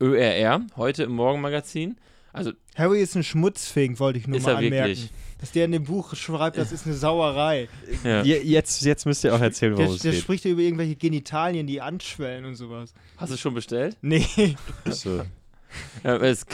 ÖRR, 0.01 0.67
heute 0.77 1.05
im 1.05 1.13
Morgenmagazin, 1.13 1.97
also 2.35 2.53
Harry 2.75 3.01
ist 3.01 3.17
ein 3.17 3.25
Schmutzfink, 3.25 3.99
wollte 4.01 4.19
ich 4.19 4.27
nur 4.27 4.37
ist 4.37 4.45
mal 4.45 4.53
er 4.53 4.57
anmerken. 4.59 4.89
wirklich. 4.89 5.11
Dass 5.41 5.53
der 5.53 5.65
in 5.67 5.73
dem 5.73 5.85
Buch 5.85 6.15
schreibt, 6.15 6.57
das 6.57 6.73
ist 6.73 6.87
eine 6.87 6.95
Sauerei. 6.95 7.69
Ja. 8.03 8.23
Je- 8.23 8.39
Jetzt, 8.43 8.83
jetzt 8.83 9.05
müsst 9.05 9.25
ihr 9.25 9.35
auch 9.35 9.41
erzählen, 9.41 9.73
Der, 9.77 9.85
worum 9.85 9.97
es 9.97 10.03
der 10.03 10.13
geht. 10.13 10.21
spricht 10.23 10.45
ja 10.45 10.51
über 10.53 10.63
irgendwelche 10.63 10.97
Genitalien, 10.97 11.67
die 11.67 11.81
anschwellen 11.83 12.45
und 12.47 12.55
sowas. 12.55 12.95
Hast 13.19 13.33
du 13.33 13.37
schon 13.37 13.53
bestellt? 13.55 13.97
Nee. 14.01 14.25
So. 14.87 15.23
Ja, 16.03 16.17
es, 16.17 16.45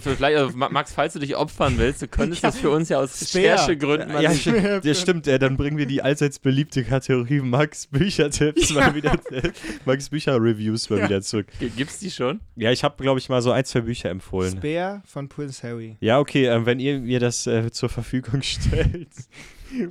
vielleicht, 0.00 0.36
also 0.38 0.56
Ma- 0.56 0.68
Max, 0.70 0.92
falls 0.94 1.12
du 1.12 1.18
dich 1.18 1.36
opfern 1.36 1.74
willst, 1.76 2.00
du 2.02 2.08
könntest 2.08 2.42
das 2.42 2.58
für 2.58 2.70
uns 2.70 2.88
ja 2.88 2.98
aus. 3.00 3.34
Recherchegründen 3.34 4.12
mal 4.12 4.22
Ja, 4.22 4.30
nicht- 4.30 4.46
st- 4.46 4.86
ja, 4.86 4.94
stimmt. 4.94 5.26
Äh, 5.28 5.38
dann 5.38 5.56
bringen 5.56 5.76
wir 5.76 5.86
die 5.86 6.00
allseits 6.02 6.38
beliebte 6.38 6.84
Kategorie 6.84 7.40
Max 7.40 7.86
Bücher-Tipps 7.86 8.72
mal 8.72 8.94
wieder, 8.94 9.12
äh, 9.30 9.50
Max 9.84 10.08
Bücher-Reviews 10.08 10.88
mal 10.90 11.00
Ja. 11.00 11.04
wieder 11.04 11.22
zurück. 11.22 11.46
Gibt's 11.76 11.98
die 11.98 12.10
schon? 12.10 12.40
Ja, 12.56 12.70
ich 12.70 12.82
habe, 12.84 13.02
glaube 13.02 13.18
ich, 13.20 13.28
mal 13.28 13.42
so 13.42 13.50
ein, 13.52 13.64
zwei 13.64 13.82
Bücher 13.82 14.10
empfohlen. 14.10 14.56
Spare 14.56 15.02
von 15.04 15.28
Prince 15.28 15.62
Harry. 15.68 15.96
Ja, 16.00 16.18
okay, 16.18 16.46
äh, 16.46 16.64
wenn 16.64 16.80
ihr 16.80 16.98
mir 17.00 17.20
das 17.20 17.46
äh, 17.46 17.70
zur 17.70 17.88
Verfügung 17.90 18.40
stellt, 18.42 19.08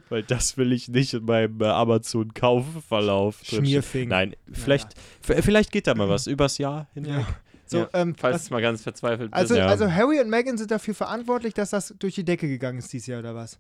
weil 0.10 0.24
das 0.24 0.58
will 0.58 0.72
ich 0.72 0.88
nicht 0.90 1.14
in 1.14 1.26
meinem 1.26 1.62
äh, 1.62 1.66
Amazon-Kaufverlauf. 1.66 3.42
Schmierfink. 3.44 4.10
Nein, 4.10 4.36
vielleicht, 4.52 4.90
vielleicht 5.22 5.72
geht 5.72 5.88
da 5.88 5.96
mal 5.96 6.10
was 6.10 6.28
übers 6.28 6.58
Jahr 6.58 6.88
hinweg. 6.94 7.26
So, 7.74 7.80
Ja, 7.80 7.90
ähm, 7.94 8.16
Falls 8.16 8.36
was, 8.36 8.46
du 8.46 8.54
mal 8.54 8.62
ganz 8.62 8.84
verzweifelt 8.84 9.34
also, 9.34 9.56
bist. 9.56 9.60
Ja. 9.60 9.68
also 9.68 9.92
Harry 9.92 10.20
und 10.20 10.30
Meghan 10.30 10.58
sind 10.58 10.72
dafür 10.72 10.94
verantwortlich, 10.94 11.54
dass 11.54 11.72
das 11.72 11.94
durch 11.98 12.16
die 12.16 12.24
Decke 12.24 12.48
gegangen 12.48 12.78
ist 12.78 12.94
dieses 12.94 13.08
Jahr, 13.08 13.20
oder 13.20 13.36
was? 13.36 13.60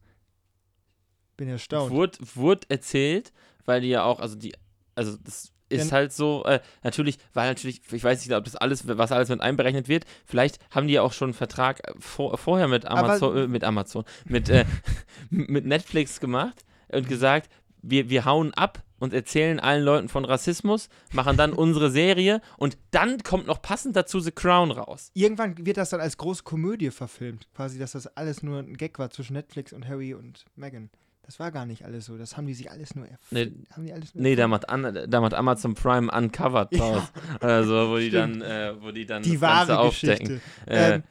Bin 1.36 1.50
erstaunt. 1.50 1.92
Wurde, 1.92 2.20
wurde 2.36 2.68
erzählt, 2.70 3.34
weil 3.66 3.82
die 3.82 3.90
ja 3.90 4.04
auch, 4.04 4.20
also 4.20 4.36
die, 4.36 4.54
also 4.96 5.18
das 5.24 5.52
ist 5.70 5.92
halt 5.92 6.14
so, 6.14 6.44
äh, 6.46 6.60
natürlich, 6.84 7.18
weil 7.34 7.50
natürlich, 7.50 7.82
ich 7.92 8.04
weiß 8.04 8.24
nicht, 8.26 8.36
ob 8.36 8.44
das 8.44 8.56
alles, 8.56 8.88
was 8.88 9.12
alles 9.12 9.30
mit 9.30 9.42
einberechnet 9.42 9.88
wird, 9.88 10.06
vielleicht 10.26 10.60
haben 10.70 10.88
die 10.88 10.94
ja 10.94 11.02
auch 11.02 11.14
schon 11.14 11.30
einen 11.30 11.34
Vertrag 11.34 11.80
äh, 11.88 11.94
vor, 12.00 12.38
vorher 12.38 12.68
mit 12.68 12.86
Amazon, 12.86 13.36
äh, 13.36 13.48
mit 13.48 13.64
Amazon, 13.64 14.04
mit, 14.26 14.50
äh, 14.50 14.66
mit 15.30 15.66
Netflix 15.66 16.20
gemacht 16.20 16.64
und 16.90 17.08
gesagt, 17.10 17.50
wir, 17.84 18.10
wir 18.10 18.26
hauen 18.26 18.54
ab 18.54 18.82
und 19.00 19.14
erzählen 19.14 19.60
allen 19.60 19.84
Leuten 19.84 20.10
von 20.10 20.26
Rassismus, 20.26 20.90
machen 21.12 21.38
dann 21.38 21.54
unsere 21.54 21.92
Serie 21.92 22.42
und 22.58 22.78
dann 22.92 23.22
kommt 23.22 23.46
noch 23.46 23.62
passend 23.62 23.96
dazu 23.96 24.20
The 24.20 24.32
Crown 24.32 24.72
raus. 24.72 25.12
Irgendwann 25.14 25.66
wird 25.66 25.78
das 25.78 25.90
dann 25.90 26.00
als 26.00 26.18
große 26.18 26.44
Komödie 26.44 26.90
verfilmt. 26.90 27.48
Quasi, 27.54 27.78
dass 27.78 27.92
das 27.92 28.08
alles 28.08 28.42
nur 28.42 28.60
ein 28.60 28.78
Gag 28.78 28.98
war 29.00 29.10
zwischen 29.10 29.34
Netflix 29.34 29.74
und 29.74 29.88
Harry 29.88 30.14
und 30.14 30.46
Meghan. 30.56 30.90
Das 31.26 31.40
war 31.40 31.52
gar 31.52 31.66
nicht 31.66 31.86
alles 31.86 32.06
so. 32.06 32.18
Das 32.18 32.36
haben 32.36 32.48
die 32.48 32.54
sich 32.54 32.70
alles 32.70 32.96
nur 32.96 33.08
erfunden. 33.08 33.66
haben 33.72 33.86
die 33.86 33.94
alles 33.94 34.14
nur 34.14 34.24
Nee, 34.24 34.36
da 34.36 34.48
macht, 34.48 34.70
An 34.70 35.06
da 35.08 35.22
macht 35.22 35.34
Amazon 35.34 35.74
Prime 35.74 36.12
Uncovered 36.12 36.78
draus. 36.78 37.04
Also, 37.40 37.90
wo 37.90 37.98
die 37.98 38.10
dann, 38.10 38.42
äh, 38.42 38.74
wo 38.82 38.92
die 38.92 39.06
dann 39.06 39.24
die 39.24 39.38
das 39.38 39.42
Ganze 39.42 39.80
aufdecken. 39.80 40.42
Äh, 40.66 40.96
ähm, 40.96 41.04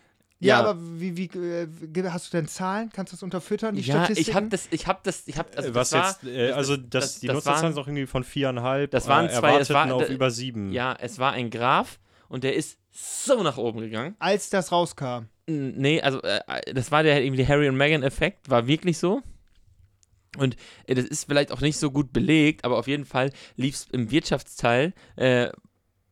ja, 0.45 0.61
ja. 0.61 0.61
aber 0.61 0.79
wie, 0.81 1.17
wie 1.17 1.27
äh, 1.39 1.69
hast 2.11 2.33
du 2.33 2.37
denn 2.37 2.49
Zahlen? 2.49 2.91
Kannst 2.93 3.13
du 3.13 3.17
das 3.17 3.23
unterfüttern, 3.23 3.75
die 3.75 3.83
ja, 3.83 3.95
Statistiken? 4.05 4.31
ich 4.31 4.35
habe 4.37 4.49
das, 4.49 4.69
ich 4.71 4.87
habe 4.87 5.01
das, 5.03 5.23
ich 5.27 5.39
habe, 5.39 5.49
also 5.57 5.69
Äh, 5.71 5.75
was 5.75 5.91
das 5.91 6.23
war, 6.23 6.31
jetzt, 6.31 6.37
äh, 6.37 6.53
also 6.53 6.77
das- 6.77 6.89
das, 6.91 7.03
das- 7.13 7.21
die 7.21 7.27
das 7.29 7.35
Nutzerzahlen 7.35 7.63
waren- 7.65 7.73
sind 7.75 7.83
auch 7.83 7.87
irgendwie 7.89 8.07
von 8.07 8.25
viereinhalb, 8.25 8.91
Das 8.91 9.07
waren 9.09 9.27
äh, 9.27 9.31
zwei- 9.33 9.59
es 9.59 9.71
war- 9.71 9.93
auf 9.93 10.07
da- 10.07 10.13
über 10.13 10.31
sieben. 10.31 10.73
ja, 10.73 10.95
es 11.01 11.19
war 11.19 11.33
ein 11.33 11.51
Graph 11.51 11.99
und 12.29 12.45
der 12.45 12.55
ist 12.57 12.79
so 12.91 13.43
nach 13.43 13.57
oben 13.57 13.81
gegangen. 13.81 14.17
Als 14.19 14.51
das 14.51 14.71
rauskam. 14.73 15.27
Nee, 15.47 16.01
also 16.03 16.23
äh, 16.23 16.41
das 16.75 16.91
war 16.93 17.03
der 17.03 17.23
irgendwie 17.25 17.47
Harry 17.47 17.69
und 17.69 17.77
Meghan 17.77 18.03
Effekt, 18.03 18.49
war 18.51 18.67
wirklich 18.67 18.99
so. 18.99 19.23
Und 20.39 20.57
äh, 20.87 20.95
das 20.95 21.05
ist 21.05 21.25
vielleicht 21.25 21.53
auch 21.53 21.61
nicht 21.61 21.79
so 21.79 21.91
gut 21.91 22.13
belegt, 22.13 22.65
aber 22.65 22.79
auf 22.79 22.87
jeden 22.89 23.05
Fall 23.05 23.31
lief 23.57 23.75
es 23.75 23.89
im 23.93 24.11
Wirtschaftsteil 24.11 24.95
äh, 25.17 25.51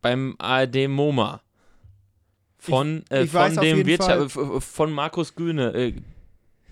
beim 0.03 0.35
ARD 0.39 0.89
MoMA. 0.89 1.43
Von, 2.61 3.05
äh, 3.11 3.25
ich 3.25 3.33
weiß 3.35 3.55
von 3.55 3.65
dem 3.65 3.87
Wirtschaft, 3.87 4.39
von 4.65 4.93
Markus 4.93 5.35
Güne, 5.35 5.73
äh, 5.75 5.95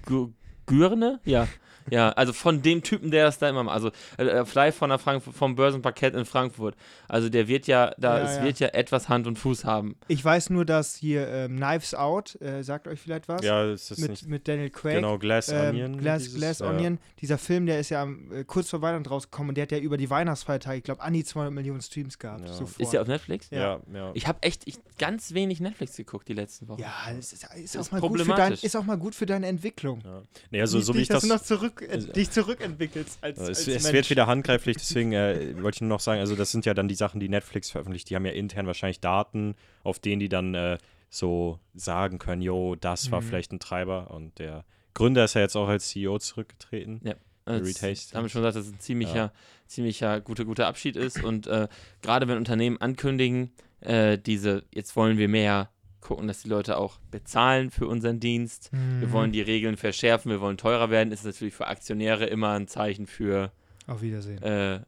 Gü- 0.07 0.33
Gürne? 0.67 1.21
Ja. 1.25 1.49
Ja, 1.91 2.11
also 2.11 2.33
von 2.33 2.63
dem 2.63 2.83
Typen, 2.83 3.11
der 3.11 3.25
das 3.27 3.39
da 3.39 3.49
immer 3.49 3.63
macht. 3.65 3.75
Also 3.75 3.91
äh, 4.19 4.45
Fly 4.45 4.73
von 4.73 4.91
der 4.91 4.99
Frankfurt, 4.99 5.35
vom 5.35 5.55
Börsenparkett 5.55 6.15
in 6.15 6.25
Frankfurt. 6.25 6.75
Also 7.09 7.29
der 7.29 7.49
wird 7.49 7.67
ja, 7.67 7.93
da 7.99 8.19
Ja, 8.19 8.25
es 8.25 8.37
ja. 8.39 8.45
wird 8.45 8.61
ja 8.61 8.69
etwas 8.69 9.09
Hand 9.09 9.27
und 9.27 9.39
Fuß 9.39 9.65
haben. 9.65 9.97
Ich 10.09 10.25
weiß 10.25 10.51
nur, 10.51 10.65
dass 10.65 10.95
hier 10.97 11.29
ähm, 11.29 11.57
Knives 11.57 11.95
Out, 11.95 12.41
äh, 12.41 12.63
sagt 12.63 12.89
euch 12.89 13.01
vielleicht 13.01 13.29
was? 13.29 13.43
Ja, 13.43 13.65
ist 13.73 13.91
das 13.91 13.99
mit, 13.99 14.11
nicht. 14.11 14.27
mit 14.29 14.49
Daniel 14.49 14.71
Craig. 14.71 14.95
Genau, 14.97 15.19
Glass 15.19 15.49
Ähm, 15.49 15.71
Onion. 15.71 15.99
Glass, 15.99 16.23
dieses- 16.25 16.39
Glass 16.39 16.59
ja. 16.61 16.71
Onion, 16.71 16.99
dieser 17.21 17.39
Film, 17.39 17.67
der 17.67 17.81
ist 17.81 17.91
ja 17.91 18.03
am, 18.03 18.31
äh, 18.33 18.45
kurz 18.45 18.71
vor 18.71 18.83
Weihnachten 18.83 19.07
rausgekommen 19.09 19.51
und 19.51 19.55
der 19.57 19.63
hat 19.63 19.73
ja 19.73 19.79
über 19.79 19.97
die 19.97 20.11
Weihnachtsfeiertage, 20.11 20.79
ich 20.79 20.85
glaube, 20.85 21.03
an 21.03 21.13
die 21.13 21.25
200 21.25 21.53
Millionen 21.53 21.81
Streams 21.81 22.19
gehabt. 22.19 22.47
Ja. 22.47 22.53
Sofort. 22.53 22.81
Ist 22.81 22.93
der 22.93 23.03
auf 23.03 23.09
Netflix? 23.09 23.49
Ja. 23.51 23.81
Ja. 23.93 24.11
Ich 24.15 24.27
habe 24.27 24.43
echt 24.43 24.63
ich, 24.67 24.77
ganz 24.99 25.33
wenig 25.35 25.61
Netflix 25.61 25.97
geguckt 25.97 26.29
die 26.29 26.35
letzten 26.35 26.69
Wochen. 26.69 26.81
ja, 26.81 26.93
ist, 27.19 27.33
ist, 27.33 27.45
Das 27.45 27.77
auch 27.77 27.81
ist 27.81 27.93
mal 27.93 28.01
gut 28.01 28.21
für 28.21 28.35
dein, 28.35 28.53
ist 28.53 28.77
auch 28.77 28.85
mal 28.85 28.97
gut 28.99 29.15
für 29.15 29.27
deine 29.27 29.47
Entwicklung. 29.47 30.01
ja. 30.05 30.23
Nee, 30.51 30.61
also, 30.61 30.81
so 30.81 30.93
wie 30.95 30.99
Nicht, 30.99 31.05
ich 31.05 31.09
dass 31.09 31.23
das. 31.23 31.29
du 31.29 31.35
noch 31.37 31.43
zurück, 31.43 31.78
äh, 31.78 31.78
Also- 31.91 32.13
dich 32.13 32.31
zurückentwickelst 32.31 33.19
als, 33.23 33.39
Es, 33.39 33.49
als 33.49 33.67
es 33.69 33.83
Mensch. 33.85 33.93
wird 33.95 34.11
wieder 34.11 34.27
handgreiflich, 34.27 34.77
deswegen 34.77 35.13
äh, 35.13 35.55
wollte 35.63 35.77
ich 35.77 35.81
nur 35.83 35.89
noch 35.91 36.01
sagen, 36.01 36.21
also 36.21 36.35
das 36.37 36.51
sind 36.53 36.67
ja 36.67 36.75
dann 36.75 36.89
die 36.89 36.95
Sachen, 36.95 37.21
die 37.21 37.29
Netflix 37.29 37.71
veröffentlicht, 37.71 38.11
die 38.11 38.17
haben 38.17 38.27
ja 38.27 38.33
intern 38.33 38.67
wahrscheinlich 38.67 39.01
Daten, 39.01 39.55
auf 39.85 39.99
denen 39.99 40.21
die 40.21 40.29
dann 40.29 40.55
äh, 40.55 40.79
so 41.11 41.59
sagen 41.75 42.19
können, 42.19 42.43
jo, 42.43 42.75
das 42.75 43.11
war 43.11 43.21
Mhm. 43.21 43.27
vielleicht 43.27 43.53
ein 43.53 43.61
Treiber 43.61 44.11
und 44.11 44.39
der 44.39 44.65
Gründer 44.95 45.25
ist 45.25 45.35
ja 45.35 45.41
jetzt 45.43 45.57
auch 45.57 45.69
als 45.69 45.89
CEO 45.89 46.19
zurückgetreten. 46.19 47.01
Reed 47.47 47.77
Hastings. 47.81 48.13
haben 48.15 48.25
wir 48.25 48.29
schon 48.29 48.43
gesagt, 48.43 48.57
dass 48.57 48.67
es 48.67 48.73
ein 48.73 48.81
ziemlicher, 48.81 49.15
Ja. 49.17 49.33
ziemlicher 49.67 50.21
guter, 50.21 50.45
guter 50.45 50.67
Abschied 50.67 50.97
ist. 50.97 51.25
Und 51.25 51.47
äh, 51.47 51.67
gerade 52.03 52.29
wenn 52.29 52.37
Unternehmen 52.37 52.79
ankündigen, 52.79 53.53
äh, 53.81 54.19
diese, 54.19 54.65
jetzt 54.75 54.97
wollen 54.97 55.17
wir 55.17 55.29
mehr 55.29 55.71
gucken, 56.01 56.29
dass 56.29 56.43
die 56.43 56.49
Leute 56.49 56.77
auch 56.79 56.99
bezahlen 57.11 57.71
für 57.71 57.87
unseren 57.87 58.21
Dienst. 58.21 58.71
Wir 58.73 59.09
Mhm. 59.09 59.13
wollen 59.13 59.33
die 59.33 59.41
Regeln 59.43 59.77
verschärfen, 59.77 60.31
wir 60.31 60.41
wollen 60.41 60.57
teurer 60.57 60.91
werden, 60.91 61.13
ist 61.13 61.25
natürlich 61.25 61.55
für 61.55 61.67
Aktionäre 61.67 62.27
immer 62.27 62.53
ein 62.53 62.69
Zeichen 62.69 63.07
für, 63.07 63.53
Auf 63.87 64.03
Wiedersehen. 64.03 64.43
äh, 64.43 64.81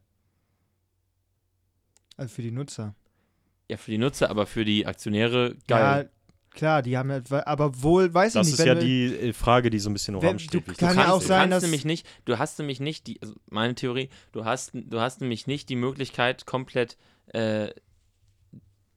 Also 2.16 2.34
für 2.34 2.42
die 2.42 2.50
Nutzer. 2.50 2.94
ja, 3.68 3.76
für 3.76 3.90
die 3.90 3.98
Nutzer, 3.98 4.30
aber 4.30 4.46
für 4.46 4.64
die 4.64 4.86
Aktionäre 4.86 5.56
geil. 5.66 6.10
Ja, 6.10 6.56
klar, 6.56 6.82
die 6.82 6.96
haben 6.98 7.10
ja, 7.10 7.20
aber 7.46 7.82
wohl, 7.82 8.12
weiß 8.12 8.34
Das 8.34 8.46
ich 8.46 8.54
ist 8.54 8.58
nicht. 8.60 8.66
ja 8.68 8.74
wenn 8.76 8.82
wir- 8.86 9.18
die 9.20 9.28
äh, 9.28 9.32
Frage, 9.32 9.70
die 9.70 9.78
so 9.78 9.88
ein 9.90 9.94
bisschen 9.94 10.14
im 10.14 10.20
Raum 10.20 10.36
du 10.36 10.42
steht. 10.42 10.64
kann 10.66 10.74
das 10.74 10.80
ja 10.80 10.88
kannst, 10.94 11.08
auch 11.10 11.20
sehe. 11.20 11.22
du 11.22 11.28
sein, 11.28 11.40
kannst 11.50 11.52
dass- 11.56 11.62
nämlich 11.62 11.84
nicht, 11.84 12.06
du 12.26 12.38
hast 12.38 12.58
nämlich 12.58 12.80
nicht 12.80 13.06
die, 13.06 13.22
also 13.22 13.34
meine 13.48 13.74
Theorie, 13.74 14.10
du 14.32 14.44
hast, 14.44 14.72
du 14.74 15.00
hast 15.00 15.20
nämlich 15.20 15.46
nicht 15.46 15.68
die 15.68 15.76
Möglichkeit 15.76 16.44
komplett, 16.46 16.96
äh, 17.28 17.70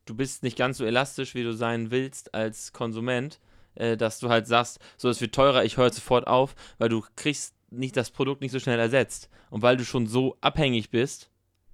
du 0.06 0.16
bist 0.16 0.44
nicht 0.44 0.58
ganz 0.58 0.78
so 0.78 0.86
elastisch, 0.86 1.36
wie 1.36 1.44
du 1.44 1.54
sein 1.54 1.92
willst 1.92 2.34
als 2.34 2.74
Konsument, 2.74 3.40
äh, 3.76 3.98
dass 3.98 4.20
du 4.20 4.30
halt 4.30 4.48
sagst, 4.48 4.80
so 4.98 5.10
es 5.10 5.22
wird 5.22 5.34
teurer, 5.34 5.64
ich 5.64 5.78
höre 5.78 5.92
sofort 5.92 6.28
auf, 6.28 6.56
weil 6.78 6.90
du 6.90 7.04
kriegst 7.16 7.56
nicht 7.70 7.98
das 7.98 8.12
Produkt 8.12 8.42
nicht 8.42 8.52
so 8.52 8.60
schnell 8.60 8.80
ersetzt 8.80 9.30
und 9.50 9.62
weil 9.62 9.78
du 9.78 9.86
schon 9.86 10.08
so 10.08 10.38
abhängig 10.42 10.90
bist 10.90 11.30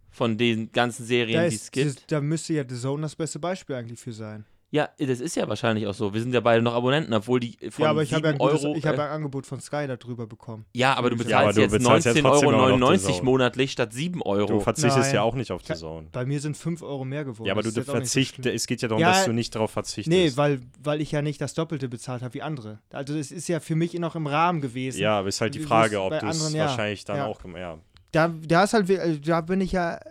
von 0.09 0.37
den 0.37 0.71
ganzen 0.71 1.05
Serien, 1.05 1.49
die 1.49 1.55
es 1.55 1.71
gibt. 1.71 2.11
da 2.11 2.21
müsste 2.21 2.53
ja 2.53 2.63
The 2.67 2.75
Zone 2.75 3.01
das 3.01 3.15
beste 3.15 3.39
Beispiel 3.39 3.75
eigentlich 3.75 3.99
für 3.99 4.13
sein. 4.13 4.45
Ja, 4.71 4.87
das 4.99 5.19
ist 5.19 5.35
ja 5.35 5.47
wahrscheinlich 5.47 5.87
auch 5.87 5.95
so. 5.95 6.13
Wir 6.13 6.21
sind 6.21 6.31
ja 6.31 6.41
beide 6.41 6.61
noch 6.61 6.75
Abonnenten, 6.75 7.11
obwohl 7.13 7.39
die 7.39 7.57
von 7.71 7.85
ja, 7.85 7.89
aber 7.89 8.03
ich 8.03 8.13
habe 8.13 8.27
ja, 8.27 8.33
ein 8.33 8.37
7 8.39 8.47
gutes- 8.49 8.63
Euro. 8.65 8.75
ich 8.75 8.85
habe 8.85 8.97
äh, 8.97 8.99
ja 8.99 9.05
ein 9.07 9.11
Angebot 9.13 9.47
von 9.47 9.59
Sky 9.59 9.87
darüber 9.87 10.27
bekommen. 10.27 10.65
ja, 10.75 10.93
aber 10.93 11.09
du 11.09 11.15
Ja, 11.15 11.23
bezahlst 11.23 11.43
aber 11.43 11.53
du 11.53 11.61
jetzt 11.61 11.71
bezahlst 11.71 12.05
jetzt 12.05 12.17
19,99 12.17 12.21
trotzdem 12.21 13.13
Euro 13.15 13.23
monatlich 13.25 13.71
statt 13.71 13.93
7 13.93 14.21
Euro. 14.21 14.45
Du 14.47 14.59
verzichtest 14.59 14.97
Nein. 15.07 15.15
ja 15.15 15.21
auch 15.23 15.33
nicht 15.33 15.51
auf 15.51 15.63
Ka- 15.65 15.73
Zone. 15.73 16.07
Bei 16.11 16.23
mir 16.25 16.39
sind 16.39 16.55
5 16.55 16.83
Euro 16.83 17.03
mehr 17.03 17.25
geworden. 17.25 17.47
Ja, 17.47 17.53
aber 17.53 17.63
du 17.63 17.71
Das 17.71 17.83
so 17.87 17.91
verzichtest, 17.91 18.43
schlimm. 18.43 18.55
es 18.55 18.67
geht 18.67 18.81
ja 18.83 18.87
darum, 18.89 19.01
Ja, 19.01 19.11
dass 19.13 19.25
du 19.25 19.33
nicht 19.33 19.55
darauf 19.55 19.71
verzichtest. 19.71 20.07
Nee, 20.07 20.31
weil, 20.35 20.59
weil 20.83 21.01
ich 21.01 21.11
ja 21.11 21.23
nicht 21.23 21.41
das 21.41 21.55
Doppelte 21.55 21.89
bezahlt 21.89 22.21
habe 22.21 22.35
wie 22.35 22.43
andere. 22.43 22.77
Also 22.91 23.15
es 23.17 23.31
ist 23.31 23.47
ja 23.47 23.59
für 23.59 23.75
mich 23.75 23.93
noch 23.95 24.15
im 24.15 24.27
Rahmen 24.27 24.61
gewesen. 24.61 24.99
ja, 24.99 25.17
aber 25.17 25.29
ist 25.29 25.41
halt 25.41 25.55
die 25.55 25.59
Frage, 25.61 25.99
ob 25.99 26.11
du 26.19 26.27
es 26.27 26.53
ja. 26.53 26.65
wahrscheinlich 26.67 27.05
dann 27.05 27.17
Ja. 27.17 27.25
auch, 27.25 27.39
ja. 27.57 27.79
Da, 28.11 28.27
da 28.47 28.63
ist 28.65 28.73
halt, 28.73 28.87
da 29.27 29.41
bin 29.41 29.61
ich 29.61 29.71
ja, 29.71 29.95
äh, 29.95 30.01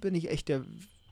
bin 0.00 0.14
ich 0.16 0.28
echt 0.30 0.48
der, 0.48 0.62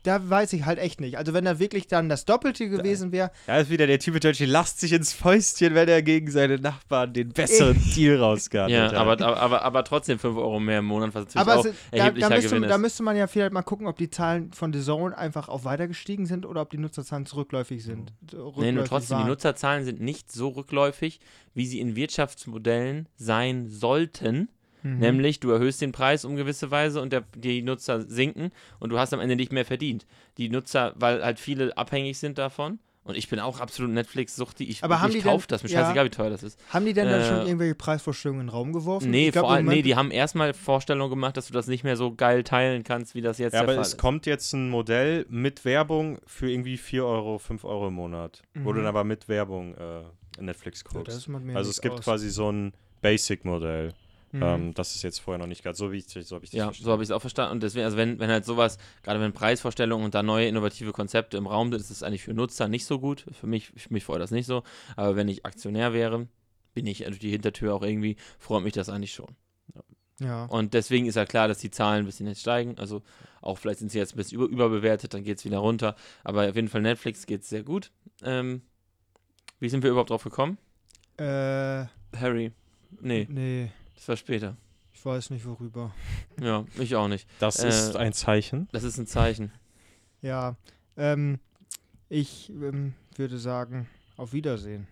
da 0.05 0.31
weiß 0.31 0.53
ich 0.53 0.65
halt 0.65 0.79
echt 0.79 1.01
nicht. 1.01 1.19
Also 1.19 1.33
wenn 1.33 1.45
da 1.45 1.59
wirklich 1.59 1.89
dann 1.89 2.09
das 2.09 2.25
Doppelte 2.25 2.69
gewesen 2.69 3.11
wäre, 3.11 3.31
Ja, 3.47 3.59
ist 3.59 3.71
wieder 3.71 3.87
der 3.87 3.99
Typ 3.99 4.21
Deutsche, 4.21 4.45
lasst 4.45 4.79
sich 4.81 4.93
ins 4.93 5.13
Fäustchen, 5.13 5.75
wenn 5.75 5.89
er 5.89 6.03
gegen 6.03 6.31
seine 6.31 6.59
Nachbarn 6.59 7.13
den 7.13 7.31
besseren 7.31 7.83
Deal 7.97 8.19
rausgehandelt 8.19 8.93
Ja, 8.93 8.99
aber, 8.99 9.13
aber, 9.21 9.37
aber, 9.41 9.63
aber 9.63 9.85
trotzdem 9.85 10.19
5 10.19 10.37
Euro 10.37 10.61
mehr 10.61 10.79
im 10.81 10.85
Monat, 10.85 11.15
was 11.15 11.25
natürlich 11.25 11.49
aber 11.49 11.61
auch 11.61 11.65
es, 11.65 11.75
da, 11.91 11.97
erheblicher 11.99 12.29
da, 12.29 12.35
müsste, 12.37 12.49
Gewinn 12.51 12.69
da 12.69 12.75
ist. 12.77 12.81
müsste 12.81 13.03
man 13.03 13.17
ja 13.17 13.27
vielleicht 13.27 13.53
mal 13.53 13.63
gucken, 13.63 13.87
ob 13.87 13.97
die 13.97 14.11
Zahlen 14.11 14.53
von 14.53 14.73
The 14.73 14.81
Zone 14.81 15.17
einfach 15.17 15.49
auch 15.49 15.65
weiter 15.65 15.89
gestiegen 15.89 16.27
sind 16.27 16.47
oder 16.47 16.61
ob 16.61 16.71
die 16.71 16.79
Nutzerzahlen 16.79 17.27
zurückläufig 17.27 17.83
sind. 17.83 18.13
Nee, 18.31 18.37
nur 18.37 18.57
Rückläufig 18.57 18.89
trotzdem, 18.89 19.17
die 19.17 19.23
waren. 19.23 19.29
Nutzerzahlen 19.31 19.85
sind 19.85 20.01
nicht 20.01 20.31
so 20.31 20.49
rückläufig, 20.49 21.19
wie 21.55 21.67
sie 21.67 21.81
in 21.81 21.97
Wirtschaftsmodellen 21.97 23.09
sein 23.17 23.69
sollten. 23.69 24.49
Mhm. 24.85 24.99
Nämlich, 24.99 25.41
du 25.41 25.51
erhöhst 25.51 25.81
den 25.81 25.91
Preis 25.93 26.25
um 26.25 26.37
gewisse 26.37 26.71
Weise 26.71 27.01
und 27.01 27.13
der, 27.13 27.25
die 27.37 27.63
Nutzer 27.63 28.03
sinken 28.03 28.53
und 28.79 28.91
du 28.91 28.99
hast 28.99 29.13
am 29.13 29.19
Ende 29.21 29.35
nicht 29.35 29.51
mehr 29.53 29.65
verdient. 29.65 30.07
Die 30.39 30.49
Nutzer, 30.49 30.93
weil 30.97 31.25
halt 31.25 31.41
viele 31.41 31.77
abhängig 31.77 32.19
sind 32.19 32.39
davon. 32.39 32.79
Und 33.07 33.19
ich 33.19 33.29
bin 33.29 33.39
auch 33.39 33.61
absolut 33.61 33.91
Netflix-suchtig. 33.93 34.67
Ich, 34.71 34.83
Aber 34.83 35.01
haben 35.03 35.11
ich 35.11 35.17
die 35.17 35.23
kauf 35.23 35.47
denn- 35.47 35.57
das. 35.57 35.63
Mir 35.63 35.69
ja. 35.69 35.81
scheißegal, 35.81 36.07
wie 36.07 36.11
teuer 36.11 36.31
das 36.31 36.43
ist. 36.43 36.59
Haben 36.71 36.87
die 36.87 36.95
denn 36.95 37.07
dann 37.07 37.21
Äh, 37.21 37.29
schon 37.29 37.47
irgendwelche 37.47 37.75
Preisvorstellungen 37.75 38.41
in 38.43 38.47
den 38.47 38.51
Raum 38.55 38.73
geworfen? 38.73 39.11
Nee, 39.11 39.27
Ich 39.27 39.33
glaub, 39.33 39.45
vor 39.45 39.53
allem, 39.53 39.67
nee, 39.67 39.83
die 39.83 39.95
haben 39.95 40.11
erstmal 40.11 40.55
Vorstellungen 40.55 41.11
gemacht, 41.11 41.37
dass 41.37 41.49
du 41.49 41.53
das 41.53 41.67
nicht 41.67 41.85
mehr 41.85 41.99
so 41.99 42.15
geil 42.15 42.45
teilen 42.45 42.83
kannst, 42.83 43.15
wie 43.15 43.21
das 43.21 43.37
jetzt 43.37 43.53
ja, 43.53 43.61
der 43.61 43.69
aber 43.69 43.75
Fall 43.75 43.83
es 43.83 43.89
ist. 43.89 43.99
kommt 43.99 44.25
jetzt 44.25 44.55
ein 44.55 44.71
Modell 44.71 45.27
mit 45.29 45.67
Werbung 45.67 46.19
für 46.27 46.51
irgendwie 46.51 46.79
4 46.79 47.05
Euro, 47.05 47.39
5 47.39 47.65
Euro 47.65 47.89
im 47.89 47.95
Monat. 47.95 48.41
Wo 48.55 48.73
du 48.73 48.79
Mhm. 48.79 48.85
dann 48.85 48.87
aber 48.87 49.05
mit 49.05 49.29
Werbung 49.29 49.75
äh, 49.75 50.03
Netflix 50.41 50.83
Ja, 50.91 50.99
guckst. 51.01 51.29
mir 51.29 51.57
also 51.57 51.69
es 51.71 51.83
gibt 51.83 51.97
aus. 51.97 52.05
quasi 52.05 52.31
so 52.31 52.51
ein 52.51 52.73
Basic-Modell. 53.03 53.93
Mhm. 54.35 54.43
Ähm, 54.43 54.75
das 54.75 54.97
ist 54.97 55.05
jetzt 55.05 55.21
vorher 55.21 55.39
noch 55.39 55.47
nicht 55.47 55.63
gerade 55.63 55.77
so, 55.77 55.93
wie 55.93 55.99
ich, 55.99 56.09
so 56.09 56.35
habe 56.35 56.45
ich 56.45 56.51
das 56.51 56.59
Ja, 56.59 56.73
so 56.73 56.91
habe 56.91 57.05
ich 57.05 57.09
es 57.09 57.13
auch 57.13 57.21
verstanden. 57.21 57.53
Und 57.53 57.63
deswegen, 57.63 57.85
also 57.85 57.97
wenn, 57.97 58.19
wenn 58.19 58.31
halt 58.31 58.45
sowas, 58.45 58.79
gerade 59.05 59.21
wenn 59.21 59.33
Preisvorstellungen 59.33 60.05
und 60.05 60.17
da 60.17 60.25
neue 60.25 60.49
innovative 60.49 60.91
Konzepte 60.91 61.37
im 61.37 61.47
Raum 61.47 61.71
sind, 61.71 61.81
ist 61.81 61.91
es 61.91 62.03
eigentlich 62.03 62.25
für 62.25 62.35
Nutzer 62.35 62.67
nicht 62.67 62.85
so 62.85 62.99
gut. 62.99 63.27
Für 63.31 63.47
mich, 63.47 63.69
für 63.77 63.93
mich 63.93 64.05
freut 64.05 64.21
das 64.21 64.33
nicht 64.33 64.47
so. 64.47 64.65
Aber 64.97 65.15
wenn 65.15 65.29
ich 65.29 65.47
Aktionär 65.47 65.93
wäre, 65.93 66.27
bin 66.75 66.85
ich 66.85 67.05
durch 67.05 67.21
die 67.21 67.31
Hintertür 67.31 67.77
auch 67.77 67.85
irgendwie, 67.85 68.17
freut 68.41 68.65
mich 68.65 68.73
das 68.73 68.89
eigentlich 68.89 69.13
schon. 69.13 69.37
ja. 70.19 70.47
Und 70.47 70.75
deswegen 70.75 71.07
ist 71.07 71.15
ja 71.15 71.27
klar, 71.27 71.47
dass 71.47 71.59
die 71.59 71.71
Zahlen 71.71 72.01
ein 72.01 72.07
bisschen 72.07 72.27
jetzt 72.27 72.41
steigen. 72.41 72.77
Also 72.77 73.03
auch 73.41 73.57
vielleicht 73.59 73.79
sind 73.79 73.93
sie 73.93 73.99
jetzt 73.99 74.15
ein 74.15 74.17
bisschen 74.17 74.41
über, 74.41 74.47
überbewertet, 74.47 75.15
dann 75.15 75.23
geht 75.23 75.39
es 75.39 75.45
wieder 75.45 75.59
runter. 75.59 75.95
Aber 76.25 76.49
auf 76.49 76.57
jeden 76.57 76.69
Fall 76.69 76.83
Netflix 76.83 77.27
geht 77.27 77.43
es 77.43 77.49
sehr 77.49 77.63
gut. 77.63 77.93
Ähm, 78.25 78.63
wie 79.61 79.69
sind 79.69 79.85
wir 79.85 79.91
überhaupt 79.91 80.11
drauf 80.11 80.25
gekommen? 80.25 80.59
Äh, 81.19 81.87
Harry. 82.17 82.51
Nee, 83.01 83.29
nee, 83.31 83.71
das 83.95 84.09
war 84.09 84.17
später. 84.17 84.57
ich 84.93 85.05
weiß 85.05 85.31
nicht 85.31 85.45
worüber. 85.47 85.93
Ja, 86.41 86.65
ich 86.79 86.95
auch 86.97 87.09
nicht. 87.09 87.29
Das 87.39 87.59
Äh, 87.63 87.69
ist 87.69 87.97
ein 87.97 88.13
Zeichen. 88.13 88.69
Das 88.73 88.83
ist 88.85 88.99
ein 88.99 89.07
Zeichen. 89.07 89.53
Ja, 90.23 90.57
ähm, 90.97 91.39
ich 92.09 92.51
ähm, 92.51 92.95
würde 93.17 93.39
sagen, 93.39 93.87
auf 94.17 94.33
Wiedersehen. 94.33 94.87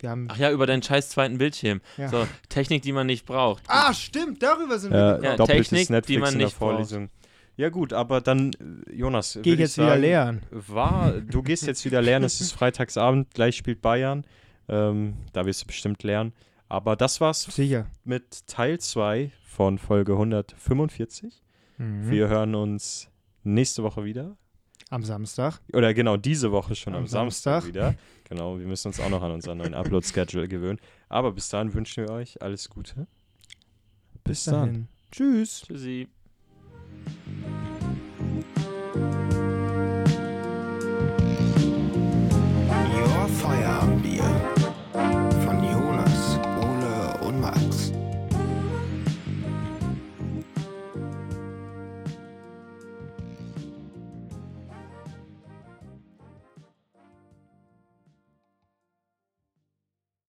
Wir 0.00 0.10
haben. 0.10 0.26
Ach 0.30 0.36
ja, 0.36 0.50
über 0.50 0.66
deinen 0.66 0.82
scheiß 0.82 1.10
zweiten 1.10 1.38
Bildschirm. 1.38 1.80
Ja. 1.96 2.08
So, 2.08 2.26
Technik, 2.48 2.82
die 2.82 2.92
man 2.92 3.06
nicht 3.06 3.24
braucht. 3.24 3.62
Ah, 3.68 3.94
stimmt, 3.94 4.42
darüber 4.42 4.78
sind 4.78 4.90
wir 4.92 4.98
Ja, 4.98 5.06
gekommen. 5.12 5.24
Ja, 5.24 5.36
doppeltes 5.36 5.68
Technik, 5.68 5.86
die 5.86 5.92
Netflix 5.92 6.20
man 6.20 6.32
in 6.32 6.38
der 6.38 6.46
nicht 6.48 6.58
braucht. 6.58 6.70
Vorlesung. 6.72 7.08
Ja 7.56 7.68
gut, 7.68 7.92
aber 7.92 8.20
dann, 8.20 8.52
äh, 8.88 8.92
Jonas, 8.94 9.36
ich 9.36 9.44
jetzt 9.46 9.74
sagen, 9.74 9.88
wieder 9.88 9.98
lernen. 9.98 10.42
War, 10.50 11.12
du 11.12 11.42
gehst 11.42 11.66
jetzt 11.66 11.84
wieder 11.84 12.02
lernen, 12.02 12.24
es 12.24 12.40
ist 12.40 12.52
Freitagsabend, 12.54 13.32
gleich 13.34 13.56
spielt 13.56 13.82
Bayern. 13.82 14.24
Ähm, 14.68 15.14
da 15.32 15.44
wirst 15.44 15.62
du 15.62 15.66
bestimmt 15.66 16.02
lernen. 16.02 16.32
Aber 16.72 16.96
das 16.96 17.20
war's 17.20 17.42
Sicher. 17.42 17.84
mit 18.02 18.46
Teil 18.46 18.80
2 18.80 19.30
von 19.44 19.76
Folge 19.76 20.12
145. 20.12 21.42
Mhm. 21.76 22.10
Wir 22.10 22.28
hören 22.28 22.54
uns 22.54 23.10
nächste 23.42 23.82
Woche 23.82 24.04
wieder. 24.04 24.38
Am 24.88 25.04
Samstag. 25.04 25.60
Oder 25.74 25.92
genau, 25.92 26.16
diese 26.16 26.50
Woche 26.50 26.74
schon 26.74 26.94
am, 26.94 27.00
Am 27.00 27.06
Samstag. 27.06 27.64
Samstag. 27.64 27.68
wieder. 27.68 27.94
Genau, 28.24 28.58
wir 28.58 28.66
müssen 28.66 28.88
uns 28.88 29.00
auch 29.00 29.10
noch 29.10 29.20
an 29.20 29.32
unseren 29.32 29.58
neuen 29.58 29.74
Upload-Schedule 29.74 30.48
gewöhnen. 30.48 30.78
Aber 31.10 31.32
bis 31.32 31.50
dahin 31.50 31.74
wünschen 31.74 32.06
wir 32.06 32.10
euch 32.10 32.40
alles 32.40 32.70
Gute. 32.70 33.06
Bis, 34.24 34.44
dann. 34.44 34.54
dahin. 34.54 34.88
Tschüss. 35.10 35.64
Tschüssi. 35.66 36.08